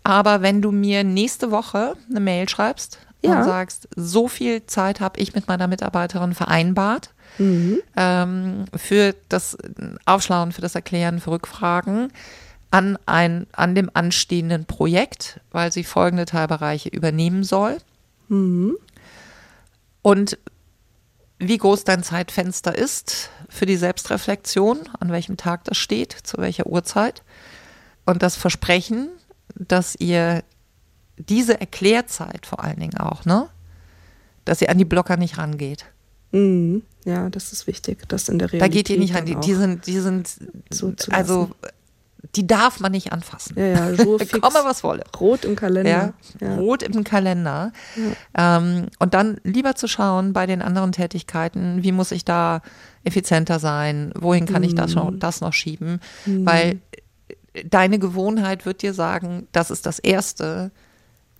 [0.02, 3.38] aber wenn du mir nächste Woche eine Mail schreibst ja.
[3.38, 7.80] und sagst, so viel Zeit habe ich mit meiner Mitarbeiterin vereinbart mhm.
[7.96, 9.56] ähm, für das
[10.04, 12.12] Aufschlauen, für das Erklären, für Rückfragen
[12.70, 17.78] an, ein, an dem anstehenden Projekt, weil sie folgende Teilbereiche übernehmen soll.
[18.28, 18.76] Mhm.
[20.02, 20.38] Und
[21.38, 26.66] wie groß dein Zeitfenster ist für die Selbstreflexion, an welchem Tag das steht, zu welcher
[26.66, 27.22] Uhrzeit.
[28.04, 29.08] Und das Versprechen,
[29.54, 30.44] dass ihr
[31.28, 33.48] diese Erklärzeit vor allen Dingen auch, ne?
[34.44, 35.86] Dass sie an die Blocker nicht rangeht.
[36.32, 36.82] Mhm.
[37.04, 38.62] Ja, das ist wichtig, das in der Realität.
[38.62, 39.24] Da geht ihr nicht ran.
[39.24, 40.36] Die, die sind, die sind,
[40.70, 41.50] so also
[42.34, 43.58] die darf man nicht anfassen.
[43.58, 44.32] Ja, ja, fix.
[44.32, 45.04] Komme was wolle.
[45.18, 45.90] Rot im Kalender.
[45.90, 46.56] Ja, ja.
[46.56, 47.72] Rot im Kalender.
[48.34, 48.58] Ja.
[48.58, 52.62] Ähm, und dann lieber zu schauen bei den anderen Tätigkeiten, wie muss ich da
[53.04, 54.12] effizienter sein?
[54.14, 54.64] Wohin kann mm.
[54.64, 55.18] ich das noch, mhm.
[55.18, 56.00] das noch schieben?
[56.26, 56.46] Mm.
[56.46, 56.80] Weil
[57.64, 60.70] deine Gewohnheit wird dir sagen, das ist das Erste,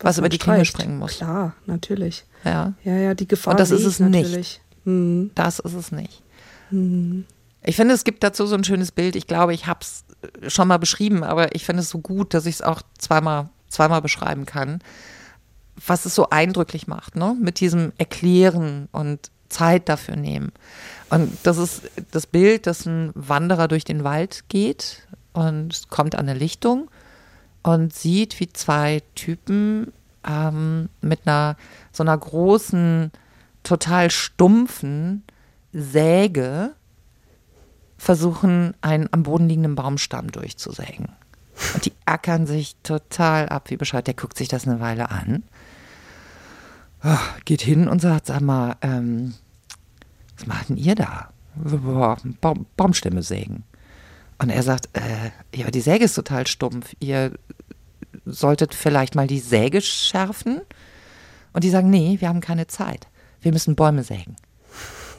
[0.01, 1.17] was, über die Klinge springen muss.
[1.17, 2.25] Klar, natürlich.
[2.45, 2.75] Ja.
[2.85, 3.53] Ja, ja, die Gefahr.
[3.55, 4.37] Und das ist es natürlich.
[4.37, 4.61] nicht.
[4.85, 5.31] Hm.
[5.35, 6.23] Das ist es nicht.
[6.71, 7.25] Hm.
[7.63, 9.17] Ich finde, es gibt dazu so ein schönes Bild.
[9.17, 10.05] Ich glaube, ich habe es
[10.53, 14.01] schon mal beschrieben, aber ich finde es so gut, dass ich es auch zweimal, zweimal
[14.01, 14.81] beschreiben kann,
[15.87, 17.37] was es so eindrücklich macht, ne?
[17.39, 20.53] Mit diesem Erklären und Zeit dafür nehmen.
[21.11, 21.83] Und das ist
[22.13, 26.91] das Bild, dass ein Wanderer durch den Wald geht und kommt an eine Lichtung
[27.63, 29.93] und sieht, wie zwei Typen
[30.27, 31.57] ähm, mit einer
[31.93, 33.11] so einer großen,
[33.63, 35.23] total stumpfen
[35.73, 36.75] Säge
[37.97, 41.09] versuchen, einen am Boden liegenden Baumstamm durchzusägen.
[41.75, 44.07] Und die ackern sich total ab, wie Bescheid.
[44.07, 45.45] Der guckt sich das eine Weile an,
[47.05, 49.35] oh, geht hin und sagt, sag mal, ähm,
[50.37, 51.31] was macht denn ihr da?
[51.55, 53.65] Baum, Baumstämme sägen.
[54.41, 56.95] Und er sagt, äh, ja, die Säge ist total stumpf.
[56.99, 57.33] Ihr
[58.25, 60.61] solltet vielleicht mal die Säge schärfen.
[61.53, 63.07] Und die sagen, nee, wir haben keine Zeit.
[63.43, 64.37] Wir müssen Bäume sägen.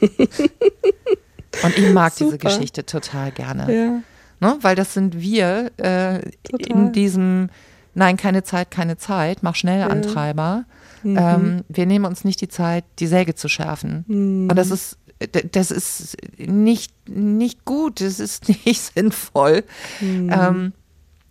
[0.00, 2.32] Und ich mag Super.
[2.32, 3.72] diese Geschichte total gerne.
[3.72, 4.02] Ja.
[4.40, 4.58] Ne?
[4.60, 6.20] Weil das sind wir äh,
[6.50, 7.48] in diesem
[7.94, 10.64] Nein, keine Zeit, keine Zeit, mach schnell Antreiber.
[11.04, 11.38] Ja.
[11.38, 11.46] Mhm.
[11.56, 14.04] Ähm, wir nehmen uns nicht die Zeit, die Säge zu schärfen.
[14.06, 14.48] Mhm.
[14.48, 14.98] Und das ist
[15.28, 19.64] das ist nicht, nicht gut, das ist nicht sinnvoll.
[20.00, 20.30] Mhm.
[20.32, 20.72] Ähm,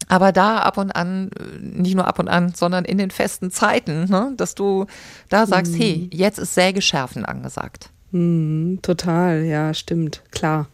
[0.07, 1.29] aber da ab und an,
[1.61, 4.85] nicht nur ab und an, sondern in den festen Zeiten, ne, dass du
[5.29, 5.77] da sagst, mhm.
[5.77, 7.89] hey, jetzt ist Sägeschärfen angesagt.
[8.11, 10.67] Mhm, total, ja, stimmt, klar.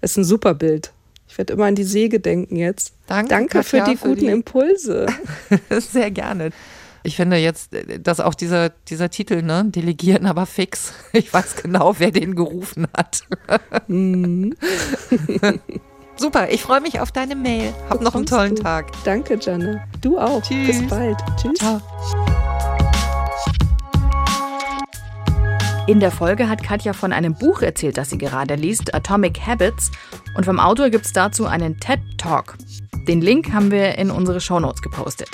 [0.00, 0.92] Ist ein super Bild.
[1.28, 2.94] Ich werde immer an die Säge denken jetzt.
[3.06, 5.06] Danke, Danke für Katja, die für guten die- Impulse.
[5.70, 6.50] Sehr gerne.
[7.02, 10.92] Ich finde jetzt, äh, dass auch dieser, dieser Titel, ne, delegieren aber fix.
[11.12, 13.22] Ich weiß genau, wer den gerufen hat.
[13.88, 14.54] Mhm.
[16.16, 17.72] Super, ich freue mich auf deine Mail.
[17.88, 18.62] Hab noch einen Bekommst tollen du.
[18.62, 18.92] Tag.
[19.04, 19.84] Danke, Janne.
[20.00, 20.42] Du auch.
[20.42, 20.80] Tschüss.
[20.80, 21.16] Bis bald.
[21.40, 21.58] Tschüss.
[21.58, 21.80] Ciao.
[25.86, 29.90] In der Folge hat Katja von einem Buch erzählt, das sie gerade liest, Atomic Habits.
[30.36, 32.58] Und vom Autor gibt es dazu einen TED Talk.
[33.06, 35.30] Den Link haben wir in unsere Shownotes gepostet.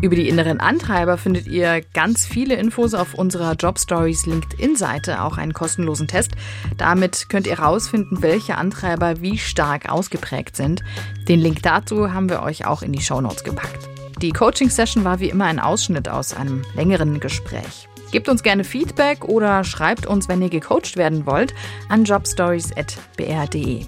[0.00, 5.38] Über die inneren Antreiber findet ihr ganz viele Infos auf unserer Job Stories LinkedIn-Seite, auch
[5.38, 6.32] einen kostenlosen Test.
[6.76, 10.82] Damit könnt ihr herausfinden, welche Antreiber wie stark ausgeprägt sind.
[11.28, 13.88] Den Link dazu haben wir euch auch in die Shownotes gepackt.
[14.20, 17.88] Die Coaching-Session war wie immer ein Ausschnitt aus einem längeren Gespräch.
[18.12, 21.54] Gebt uns gerne Feedback oder schreibt uns, wenn ihr gecoacht werden wollt,
[21.88, 23.86] an jobstories.br.de.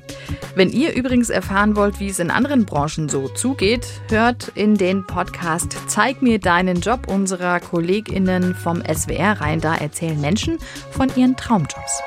[0.54, 5.06] Wenn ihr übrigens erfahren wollt, wie es in anderen Branchen so zugeht, hört in den
[5.06, 9.60] Podcast Zeig mir deinen Job unserer KollegInnen vom SWR rein.
[9.60, 10.58] Da erzählen Menschen
[10.90, 12.02] von ihren Traumjobs.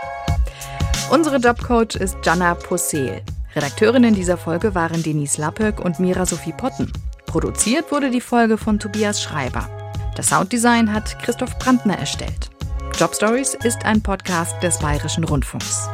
[1.11, 3.22] Unsere Jobcoach ist Jana Possel.
[3.55, 6.91] Redakteurinnen dieser Folge waren Denise Lappöck und Mira Sophie Potten.
[7.28, 9.87] Produziert wurde die Folge von Tobias Schreiber.
[10.18, 12.49] Das Sounddesign hat Christoph Brandner erstellt.
[12.97, 15.88] Job Stories ist ein Podcast des Bayerischen Rundfunks.